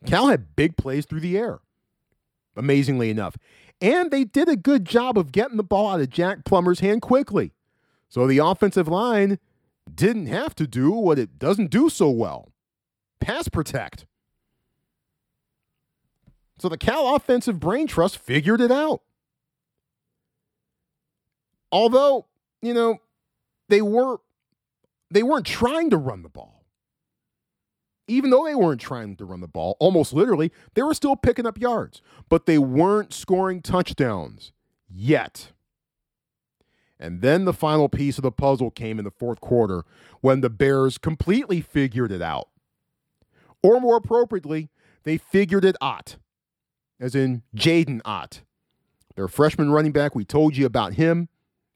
Cal 0.06 0.28
had 0.28 0.56
big 0.56 0.78
plays 0.78 1.06
through 1.06 1.22
the 1.22 1.38
air. 1.38 1.60
amazingly 2.56 3.10
enough. 3.10 3.38
And 3.80 4.10
they 4.10 4.24
did 4.24 4.50
a 4.50 4.56
good 4.56 4.84
job 4.86 5.18
of 5.18 5.32
getting 5.32 5.58
the 5.58 5.64
ball 5.64 5.90
out 5.90 6.02
of 6.02 6.10
Jack 6.10 6.44
Plummer's 6.44 6.80
hand 6.80 7.02
quickly. 7.04 7.54
So 8.10 8.26
the 8.26 8.40
offensive 8.40 8.88
line 8.88 9.38
didn't 9.94 10.28
have 10.28 10.56
to 10.56 10.66
do 10.66 10.92
what 10.92 11.20
it 11.20 11.38
doesn't 11.38 11.70
do 11.70 11.90
so 11.90 12.10
well 12.10 12.50
pass 13.20 13.48
protect. 13.48 14.06
So 16.60 16.70
the 16.70 16.78
Cal 16.78 17.16
offensive 17.16 17.60
brain 17.60 17.88
trust 17.88 18.18
figured 18.18 18.62
it 18.62 18.72
out. 18.72 19.02
Although, 21.72 22.26
you 22.62 22.74
know, 22.74 23.00
they 23.70 23.82
were 23.82 24.18
they 25.12 25.24
weren't 25.24 25.46
trying 25.46 25.90
to 25.92 25.98
run 25.98 26.24
the 26.24 26.30
ball. 26.30 26.57
Even 28.08 28.30
though 28.30 28.46
they 28.46 28.56
weren't 28.56 28.80
trying 28.82 29.16
to 29.18 29.26
run 29.26 29.42
the 29.42 29.48
ball, 29.48 29.76
almost 29.80 30.14
literally, 30.14 30.52
they 30.76 30.84
were 30.84 30.94
still 30.94 31.16
picking 31.16 31.46
up 31.46 31.60
yards, 31.60 32.02
but 32.30 32.46
they 32.46 32.58
weren't 32.58 33.14
scoring 33.14 33.62
touchdowns 33.62 34.54
yet. 34.90 35.52
And 37.00 37.22
then 37.22 37.46
the 37.46 37.54
final 37.54 37.90
piece 37.90 38.18
of 38.18 38.24
the 38.24 38.32
puzzle 38.32 38.72
came 38.72 38.98
in 38.98 39.06
the 39.06 39.12
fourth 39.12 39.42
quarter 39.42 39.84
when 40.22 40.42
the 40.42 40.50
Bears 40.50 40.98
completely 40.98 41.62
figured 41.62 42.12
it 42.12 42.22
out. 42.22 42.50
Or 43.62 43.80
more 43.80 43.98
appropriately, 43.98 44.70
they 45.04 45.18
figured 45.18 45.66
it 45.66 45.76
out, 45.82 46.18
as 47.00 47.14
in 47.14 47.44
Jaydn 47.56 48.02
Ott. 48.06 48.42
Their 49.16 49.28
freshman 49.28 49.72
running 49.72 49.92
back, 49.92 50.16
we 50.16 50.26
told 50.26 50.56
you 50.56 50.66
about 50.66 50.94
him 50.94 51.30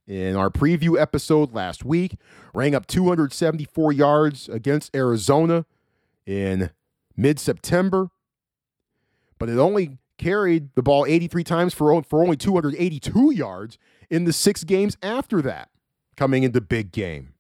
in 0.08 0.36
our 0.36 0.50
preview 0.50 1.00
episode 1.00 1.54
last 1.54 1.86
week, 1.86 2.18
rang 2.54 2.76
up 2.76 2.88
274 2.88 3.92
yards 3.92 4.50
against 4.50 4.96
Arizona 4.96 5.66
in 6.32 6.72
mid 7.16 7.40
September, 7.40 8.10
but 9.38 9.50
it 9.50 9.58
only 9.58 9.98
carried 10.18 10.74
the 10.76 10.84
ball 10.84 11.06
83 11.06 11.44
times 11.44 11.74
for, 11.74 12.02
for 12.04 12.22
only 12.22 12.38
282 12.38 13.32
yards 13.32 13.78
in 14.10 14.26
the 14.26 14.34
six 14.34 14.64
games 14.64 14.98
after 15.02 15.42
that, 15.42 15.70
coming 16.16 16.44
into 16.44 16.62
big 16.62 16.92
game. 16.92 17.34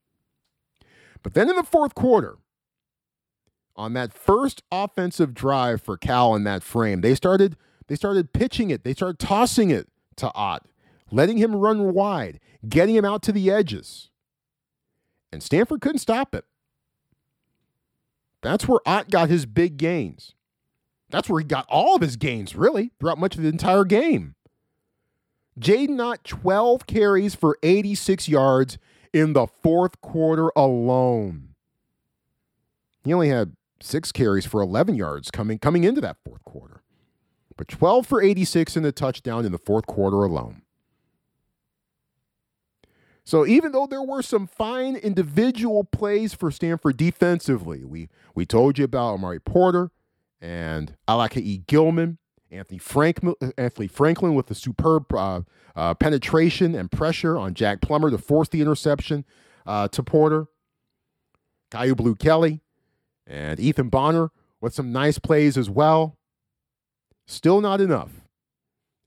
But 1.23 1.33
then 1.33 1.49
in 1.49 1.55
the 1.55 1.63
fourth 1.63 1.95
quarter, 1.95 2.37
on 3.75 3.93
that 3.93 4.13
first 4.13 4.63
offensive 4.71 5.33
drive 5.33 5.81
for 5.81 5.97
Cal 5.97 6.35
in 6.35 6.43
that 6.43 6.63
frame, 6.63 7.01
they 7.01 7.15
started 7.15 7.55
they 7.87 7.95
started 7.95 8.31
pitching 8.33 8.69
it, 8.69 8.83
they 8.83 8.93
started 8.93 9.19
tossing 9.19 9.69
it 9.69 9.87
to 10.17 10.31
Ott, 10.33 10.65
letting 11.11 11.37
him 11.37 11.55
run 11.55 11.93
wide, 11.93 12.39
getting 12.67 12.95
him 12.95 13.05
out 13.05 13.21
to 13.23 13.31
the 13.31 13.51
edges. 13.51 14.09
And 15.31 15.43
Stanford 15.43 15.81
couldn't 15.81 15.99
stop 15.99 16.33
it. 16.33 16.45
That's 18.41 18.67
where 18.67 18.79
Ott 18.85 19.09
got 19.09 19.29
his 19.29 19.45
big 19.45 19.77
gains. 19.77 20.33
That's 21.09 21.29
where 21.29 21.39
he 21.39 21.45
got 21.45 21.65
all 21.69 21.95
of 21.95 22.01
his 22.01 22.15
gains, 22.15 22.55
really, 22.55 22.91
throughout 22.99 23.17
much 23.17 23.35
of 23.35 23.43
the 23.43 23.49
entire 23.49 23.83
game. 23.83 24.35
Jaydn 25.59 25.99
Ott 25.99 26.23
12 26.23 26.87
carries 26.87 27.35
for 27.35 27.57
86 27.61 28.29
yards 28.29 28.77
in 29.13 29.33
the 29.33 29.47
fourth 29.47 29.99
quarter 30.01 30.51
alone. 30.55 31.49
He 33.03 33.13
only 33.13 33.29
had 33.29 33.55
six 33.81 34.11
carries 34.11 34.45
for 34.45 34.61
11 34.61 34.95
yards 34.95 35.31
coming 35.31 35.57
coming 35.59 35.83
into 35.83 36.01
that 36.01 36.17
fourth 36.23 36.43
quarter, 36.45 36.83
but 37.57 37.67
12 37.67 38.07
for 38.07 38.21
86 38.21 38.77
in 38.77 38.83
the 38.83 38.91
touchdown 38.91 39.45
in 39.45 39.51
the 39.51 39.57
fourth 39.57 39.87
quarter 39.87 40.23
alone. 40.23 40.61
So 43.31 43.47
even 43.47 43.71
though 43.71 43.87
there 43.87 44.03
were 44.03 44.21
some 44.21 44.45
fine 44.45 44.97
individual 44.97 45.85
plays 45.85 46.33
for 46.33 46.51
Stanford 46.51 46.97
defensively, 46.97 47.85
we 47.85 48.09
we 48.35 48.45
told 48.45 48.77
you 48.77 48.83
about 48.83 49.13
Amari 49.13 49.39
Porter 49.39 49.89
and 50.41 50.97
Alakai 51.07 51.65
Gilman, 51.65 52.17
Anthony 52.51 52.77
Franklin, 52.77 53.35
Anthony 53.57 53.87
Franklin 53.87 54.35
with 54.35 54.47
the 54.47 54.53
superb 54.53 55.13
uh, 55.13 55.43
uh, 55.77 55.93
penetration 55.93 56.75
and 56.75 56.91
pressure 56.91 57.37
on 57.37 57.53
Jack 57.53 57.79
Plummer 57.79 58.11
to 58.11 58.17
force 58.17 58.49
the 58.49 58.59
interception 58.59 59.23
uh, 59.65 59.87
to 59.87 60.03
Porter. 60.03 60.47
Kyu 61.73 61.95
Blue 61.95 62.15
Kelly 62.15 62.59
and 63.25 63.61
Ethan 63.61 63.87
Bonner 63.87 64.31
with 64.59 64.73
some 64.73 64.91
nice 64.91 65.19
plays 65.19 65.57
as 65.57 65.69
well. 65.69 66.17
Still 67.27 67.61
not 67.61 67.79
enough. 67.79 68.11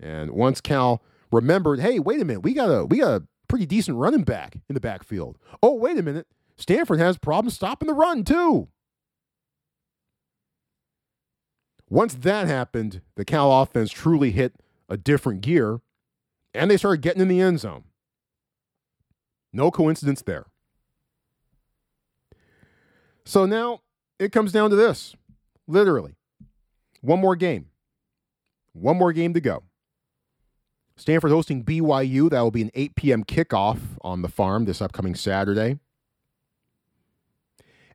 And 0.00 0.30
once 0.30 0.62
Cal 0.62 1.02
remembered, 1.30 1.80
hey, 1.80 1.98
wait 1.98 2.22
a 2.22 2.24
minute, 2.24 2.40
we 2.40 2.54
got 2.54 2.70
a 2.70 2.86
we 2.86 3.00
got 3.00 3.20
a 3.20 3.26
pretty 3.54 3.66
decent 3.66 3.96
running 3.96 4.24
back 4.24 4.56
in 4.68 4.74
the 4.74 4.80
backfield. 4.80 5.38
Oh, 5.62 5.74
wait 5.74 5.96
a 5.96 6.02
minute. 6.02 6.26
Stanford 6.56 6.98
has 6.98 7.16
problems 7.16 7.54
stopping 7.54 7.86
the 7.86 7.94
run, 7.94 8.24
too. 8.24 8.66
Once 11.88 12.14
that 12.14 12.48
happened, 12.48 13.00
the 13.14 13.24
Cal 13.24 13.62
offense 13.62 13.92
truly 13.92 14.32
hit 14.32 14.56
a 14.88 14.96
different 14.96 15.40
gear 15.40 15.78
and 16.52 16.68
they 16.68 16.76
started 16.76 17.00
getting 17.00 17.22
in 17.22 17.28
the 17.28 17.40
end 17.40 17.60
zone. 17.60 17.84
No 19.52 19.70
coincidence 19.70 20.20
there. 20.22 20.46
So 23.24 23.46
now 23.46 23.82
it 24.18 24.32
comes 24.32 24.50
down 24.50 24.70
to 24.70 24.76
this 24.76 25.14
literally, 25.68 26.16
one 27.02 27.20
more 27.20 27.36
game. 27.36 27.66
One 28.72 28.96
more 28.96 29.12
game 29.12 29.32
to 29.34 29.40
go. 29.40 29.62
Stanford 30.96 31.30
hosting 31.30 31.64
BYU. 31.64 32.30
That 32.30 32.40
will 32.40 32.50
be 32.50 32.62
an 32.62 32.70
8 32.74 32.94
p.m. 32.94 33.24
kickoff 33.24 33.78
on 34.02 34.22
the 34.22 34.28
farm 34.28 34.64
this 34.64 34.80
upcoming 34.80 35.14
Saturday. 35.14 35.78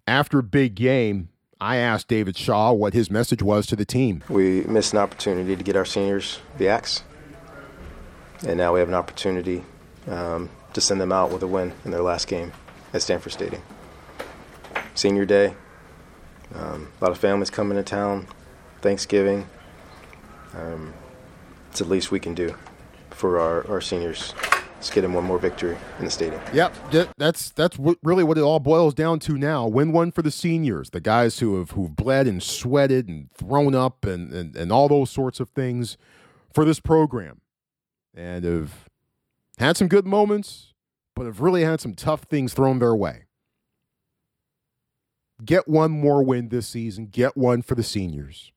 After 0.05 0.39
a 0.39 0.43
big 0.43 0.75
game, 0.75 1.29
I 1.61 1.77
asked 1.77 2.07
David 2.07 2.35
Shaw 2.35 2.71
what 2.73 2.93
his 2.93 3.11
message 3.11 3.43
was 3.43 3.67
to 3.67 3.75
the 3.75 3.85
team. 3.85 4.23
We 4.27 4.61
missed 4.61 4.93
an 4.93 4.99
opportunity 4.99 5.55
to 5.55 5.63
get 5.63 5.75
our 5.75 5.85
seniors 5.85 6.39
the 6.57 6.67
Axe, 6.67 7.03
and 8.45 8.57
now 8.57 8.73
we 8.73 8.79
have 8.79 8.89
an 8.89 8.95
opportunity 8.95 9.63
um, 10.07 10.49
to 10.73 10.81
send 10.81 10.99
them 10.99 11.11
out 11.11 11.31
with 11.31 11.43
a 11.43 11.47
win 11.47 11.73
in 11.85 11.91
their 11.91 12.01
last 12.01 12.27
game 12.27 12.53
at 12.93 13.01
Stanford 13.01 13.33
Stadium. 13.33 13.61
Senior 14.95 15.25
day, 15.25 15.53
um, 16.55 16.89
a 16.99 17.03
lot 17.03 17.11
of 17.11 17.17
families 17.17 17.49
coming 17.49 17.77
to 17.77 17.83
town, 17.83 18.27
Thanksgiving. 18.81 19.47
Um, 20.55 20.93
it's 21.69 21.79
the 21.79 21.85
least 21.85 22.09
we 22.09 22.19
can 22.19 22.33
do 22.33 22.55
for 23.19 23.37
our, 23.39 23.69
our 23.69 23.81
seniors. 23.81 24.33
Let's 24.75 24.89
get 24.89 25.01
them 25.01 25.11
one 25.11 25.25
more 25.25 25.39
victory 25.39 25.77
in 25.99 26.05
the 26.05 26.11
stadium. 26.11 26.41
Yep, 26.53 26.73
that's 27.17 27.49
that's 27.49 27.77
really 28.01 28.23
what 28.23 28.37
it 28.37 28.41
all 28.41 28.61
boils 28.61 28.93
down 28.93 29.19
to 29.19 29.37
now. 29.37 29.67
Win 29.67 29.91
one 29.91 30.09
for 30.09 30.21
the 30.21 30.31
seniors, 30.31 30.91
the 30.91 31.01
guys 31.01 31.39
who 31.39 31.57
have 31.57 31.71
who've 31.71 31.93
bled 31.93 32.27
and 32.27 32.41
sweated 32.41 33.09
and 33.09 33.29
thrown 33.33 33.75
up 33.75 34.05
and, 34.05 34.31
and, 34.31 34.55
and 34.55 34.71
all 34.71 34.87
those 34.87 35.09
sorts 35.09 35.41
of 35.41 35.49
things 35.49 35.97
for 36.53 36.63
this 36.63 36.79
program, 36.79 37.41
and 38.15 38.45
have 38.45 38.87
had 39.57 39.75
some 39.75 39.89
good 39.89 40.07
moments, 40.07 40.73
but 41.13 41.25
have 41.25 41.41
really 41.41 41.63
had 41.63 41.81
some 41.81 41.93
tough 41.93 42.21
things 42.21 42.53
thrown 42.53 42.79
their 42.79 42.95
way. 42.95 43.25
Get 45.43 45.67
one 45.67 45.91
more 45.91 46.23
win 46.23 46.47
this 46.47 46.67
season. 46.67 47.07
Get 47.07 47.35
one 47.35 47.63
for 47.63 47.75
the 47.75 47.83
seniors, 47.83 48.53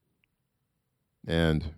and 1.27 1.75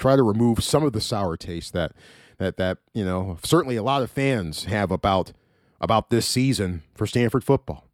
try 0.00 0.16
to 0.16 0.22
remove 0.22 0.64
some 0.64 0.82
of 0.82 0.92
the 0.92 1.00
sour 1.00 1.36
taste 1.36 1.72
that 1.74 1.92
that 2.38 2.56
that 2.56 2.78
you 2.94 3.04
know 3.04 3.38
certainly 3.44 3.76
a 3.76 3.82
lot 3.82 4.02
of 4.02 4.10
fans 4.10 4.64
have 4.64 4.90
about 4.90 5.32
about 5.80 6.10
this 6.10 6.26
season 6.26 6.82
for 6.94 7.06
Stanford 7.06 7.44
football. 7.44 7.84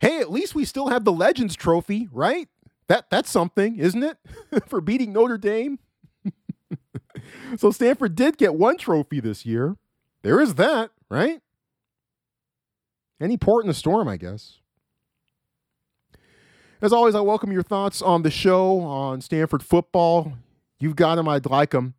Hey, 0.00 0.20
at 0.20 0.30
least 0.30 0.54
we 0.54 0.64
still 0.64 0.88
have 0.88 1.04
the 1.04 1.12
Legends 1.12 1.56
Trophy, 1.56 2.08
right? 2.12 2.48
That 2.88 3.10
that's 3.10 3.30
something, 3.30 3.78
isn't 3.78 4.02
it? 4.02 4.18
for 4.66 4.80
beating 4.80 5.12
Notre 5.12 5.38
Dame. 5.38 5.78
so 7.56 7.70
Stanford 7.70 8.14
did 8.14 8.38
get 8.38 8.54
one 8.54 8.76
trophy 8.76 9.20
this 9.20 9.46
year. 9.46 9.76
There 10.22 10.40
is 10.40 10.54
that, 10.54 10.90
right? 11.08 11.40
Any 13.20 13.36
port 13.36 13.64
in 13.64 13.68
the 13.68 13.74
storm, 13.74 14.08
I 14.08 14.16
guess. 14.16 14.58
As 16.80 16.92
always, 16.92 17.16
I 17.16 17.20
welcome 17.20 17.50
your 17.50 17.64
thoughts 17.64 18.00
on 18.00 18.22
the 18.22 18.30
show 18.30 18.78
on 18.82 19.20
Stanford 19.20 19.64
football. 19.64 20.34
You've 20.78 20.94
got 20.94 21.16
them, 21.16 21.28
I'd 21.28 21.44
like 21.44 21.70
them. 21.70 21.94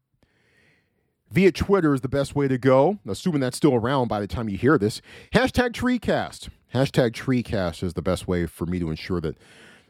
Via 1.29 1.51
Twitter 1.51 1.93
is 1.93 1.99
the 1.99 2.07
best 2.07 2.33
way 2.33 2.47
to 2.47 2.57
go, 2.57 2.97
assuming 3.05 3.41
that's 3.41 3.57
still 3.57 3.75
around 3.75 4.07
by 4.07 4.21
the 4.21 4.27
time 4.27 4.47
you 4.47 4.57
hear 4.57 4.77
this. 4.77 5.01
Hashtag 5.33 5.73
TreeCast. 5.73 6.47
Hashtag 6.73 7.11
TreeCast 7.11 7.83
is 7.83 7.93
the 7.93 8.01
best 8.01 8.25
way 8.25 8.45
for 8.45 8.65
me 8.65 8.79
to 8.79 8.89
ensure 8.89 9.19
that, 9.19 9.37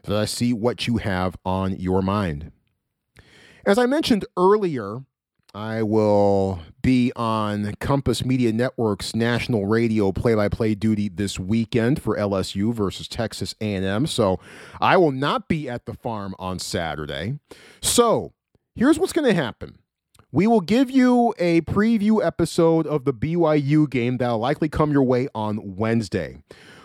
that 0.02 0.16
I 0.16 0.24
see 0.24 0.52
what 0.52 0.88
you 0.88 0.96
have 0.96 1.36
on 1.44 1.78
your 1.78 2.02
mind. 2.02 2.50
As 3.64 3.78
I 3.78 3.86
mentioned 3.86 4.24
earlier, 4.36 5.04
I 5.54 5.82
will 5.82 6.60
be 6.80 7.12
on 7.16 7.74
Compass 7.80 8.24
Media 8.24 8.52
Network's 8.52 9.16
national 9.16 9.66
radio 9.66 10.12
play-by-play 10.12 10.76
duty 10.76 11.08
this 11.08 11.40
weekend 11.40 12.00
for 12.00 12.16
LSU 12.16 12.72
versus 12.72 13.08
Texas 13.08 13.56
A&M. 13.60 14.06
So 14.06 14.38
I 14.80 14.96
will 14.96 15.10
not 15.10 15.48
be 15.48 15.68
at 15.68 15.86
the 15.86 15.94
farm 15.94 16.36
on 16.38 16.60
Saturday. 16.60 17.40
So 17.82 18.32
here's 18.76 18.98
what's 18.98 19.12
going 19.12 19.26
to 19.28 19.34
happen. 19.34 19.78
We 20.30 20.46
will 20.46 20.60
give 20.60 20.88
you 20.88 21.34
a 21.40 21.62
preview 21.62 22.24
episode 22.24 22.86
of 22.86 23.04
the 23.04 23.12
BYU 23.12 23.90
game 23.90 24.18
that'll 24.18 24.38
likely 24.38 24.68
come 24.68 24.92
your 24.92 25.02
way 25.02 25.26
on 25.34 25.74
Wednesday. 25.74 26.44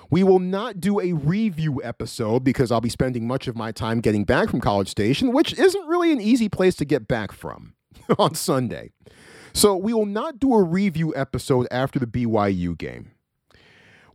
We 0.09 0.23
will 0.23 0.39
not 0.39 0.79
do 0.79 0.99
a 0.99 1.13
review 1.13 1.83
episode 1.83 2.43
because 2.43 2.71
I'll 2.71 2.81
be 2.81 2.89
spending 2.89 3.27
much 3.27 3.47
of 3.47 3.55
my 3.55 3.71
time 3.71 4.01
getting 4.01 4.23
back 4.23 4.49
from 4.49 4.61
College 4.61 4.89
Station, 4.89 5.31
which 5.31 5.53
isn't 5.53 5.87
really 5.87 6.11
an 6.11 6.19
easy 6.19 6.49
place 6.49 6.75
to 6.77 6.85
get 6.85 7.07
back 7.07 7.31
from 7.31 7.74
on 8.19 8.35
Sunday. 8.35 8.91
So 9.53 9.75
we 9.75 9.93
will 9.93 10.05
not 10.05 10.39
do 10.39 10.53
a 10.53 10.61
review 10.63 11.13
episode 11.15 11.67
after 11.71 11.97
the 11.97 12.07
BYU 12.07 12.77
game. 12.77 13.11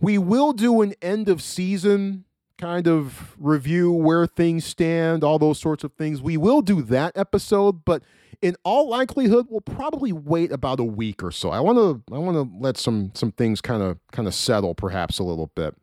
We 0.00 0.18
will 0.18 0.52
do 0.52 0.82
an 0.82 0.94
end 1.02 1.28
of 1.28 1.42
season 1.42 2.24
kind 2.58 2.86
of 2.86 3.36
review 3.38 3.90
where 3.90 4.26
things 4.26 4.66
stand, 4.66 5.24
all 5.24 5.38
those 5.38 5.58
sorts 5.58 5.82
of 5.82 5.94
things. 5.94 6.20
We 6.20 6.36
will 6.36 6.60
do 6.60 6.82
that 6.82 7.16
episode, 7.16 7.84
but 7.86 8.02
in 8.42 8.56
all 8.64 8.88
likelihood, 8.88 9.46
we'll 9.48 9.62
probably 9.62 10.12
wait 10.12 10.52
about 10.52 10.78
a 10.78 10.84
week 10.84 11.22
or 11.22 11.30
so. 11.30 11.50
I 11.50 11.60
want 11.60 11.78
to 11.78 12.14
I 12.14 12.18
want 12.18 12.36
to 12.36 12.58
let 12.58 12.76
some 12.76 13.12
some 13.14 13.32
things 13.32 13.60
kind 13.60 13.82
of 13.82 13.98
kind 14.12 14.28
of 14.28 14.34
settle, 14.34 14.74
perhaps 14.74 15.18
a 15.18 15.24
little 15.24 15.50
bit 15.54 15.74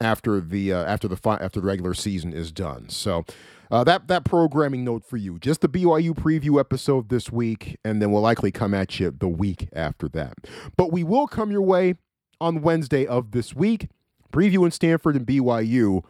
after 0.00 0.40
the 0.40 0.72
uh, 0.72 0.84
after 0.84 1.08
the 1.08 1.16
fi- 1.16 1.36
after 1.36 1.60
the 1.60 1.66
regular 1.66 1.94
season 1.94 2.32
is 2.32 2.50
done. 2.50 2.88
So. 2.88 3.24
Uh, 3.70 3.82
that 3.84 4.08
that 4.08 4.24
programming 4.24 4.84
note 4.84 5.04
for 5.04 5.16
you, 5.16 5.38
just 5.38 5.60
the 5.60 5.68
BYU 5.68 6.14
preview 6.14 6.60
episode 6.60 7.08
this 7.08 7.32
week, 7.32 7.76
and 7.84 8.00
then 8.00 8.12
we'll 8.12 8.22
likely 8.22 8.50
come 8.50 8.74
at 8.74 9.00
you 9.00 9.10
the 9.10 9.28
week 9.28 9.68
after 9.72 10.08
that. 10.08 10.34
But 10.76 10.92
we 10.92 11.02
will 11.02 11.26
come 11.26 11.50
your 11.50 11.62
way 11.62 11.94
on 12.40 12.62
Wednesday 12.62 13.06
of 13.06 13.30
this 13.30 13.54
week, 13.54 13.88
previewing 14.32 14.72
Stanford 14.72 15.16
and 15.16 15.26
BYU, 15.26 16.04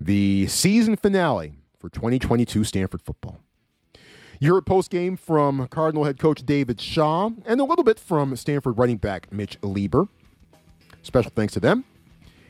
the 0.00 0.46
season 0.48 0.96
finale 0.96 1.54
for 1.78 1.88
2022 1.88 2.64
Stanford 2.64 3.02
football. 3.02 3.40
You 4.40 4.54
heard 4.54 4.66
post 4.66 4.90
game 4.90 5.16
from 5.16 5.66
Cardinal 5.68 6.04
head 6.04 6.18
coach 6.18 6.46
David 6.46 6.80
Shaw 6.80 7.30
and 7.44 7.60
a 7.60 7.64
little 7.64 7.84
bit 7.84 7.98
from 7.98 8.36
Stanford 8.36 8.78
running 8.78 8.98
back 8.98 9.32
Mitch 9.32 9.60
Leigber. 9.62 10.08
Special 11.02 11.32
thanks 11.34 11.54
to 11.54 11.60
them, 11.60 11.84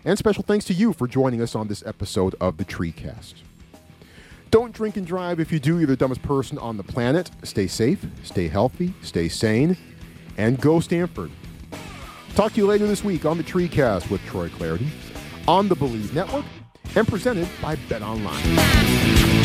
and 0.04 0.18
special 0.18 0.42
thanks 0.42 0.64
to 0.66 0.74
you 0.74 0.92
for 0.92 1.06
joining 1.06 1.40
us 1.40 1.54
on 1.54 1.68
this 1.68 1.82
episode 1.86 2.34
of 2.40 2.56
the 2.56 2.64
TreeCast. 2.64 3.34
Don't 4.50 4.72
drink 4.72 4.96
and 4.96 5.06
drive. 5.06 5.40
If 5.40 5.52
you 5.52 5.58
do, 5.58 5.78
you're 5.78 5.86
the 5.86 5.96
dumbest 5.96 6.22
person 6.22 6.58
on 6.58 6.76
the 6.76 6.82
planet. 6.82 7.30
Stay 7.42 7.66
safe, 7.66 8.04
stay 8.22 8.48
healthy, 8.48 8.94
stay 9.02 9.28
sane, 9.28 9.76
and 10.36 10.60
go 10.60 10.80
Stanford. 10.80 11.30
Talk 12.34 12.52
to 12.52 12.58
you 12.58 12.66
later 12.66 12.86
this 12.86 13.04
week 13.04 13.24
on 13.24 13.36
the 13.36 13.44
TreeCast 13.44 14.10
with 14.10 14.24
Troy 14.24 14.48
Clardy 14.48 14.88
on 15.46 15.68
the 15.68 15.74
Bleav 15.74 16.14
Network 16.14 16.44
and 16.94 17.06
presented 17.06 17.48
by 17.60 17.76
Bet 17.88 18.02
Online. 18.02 19.37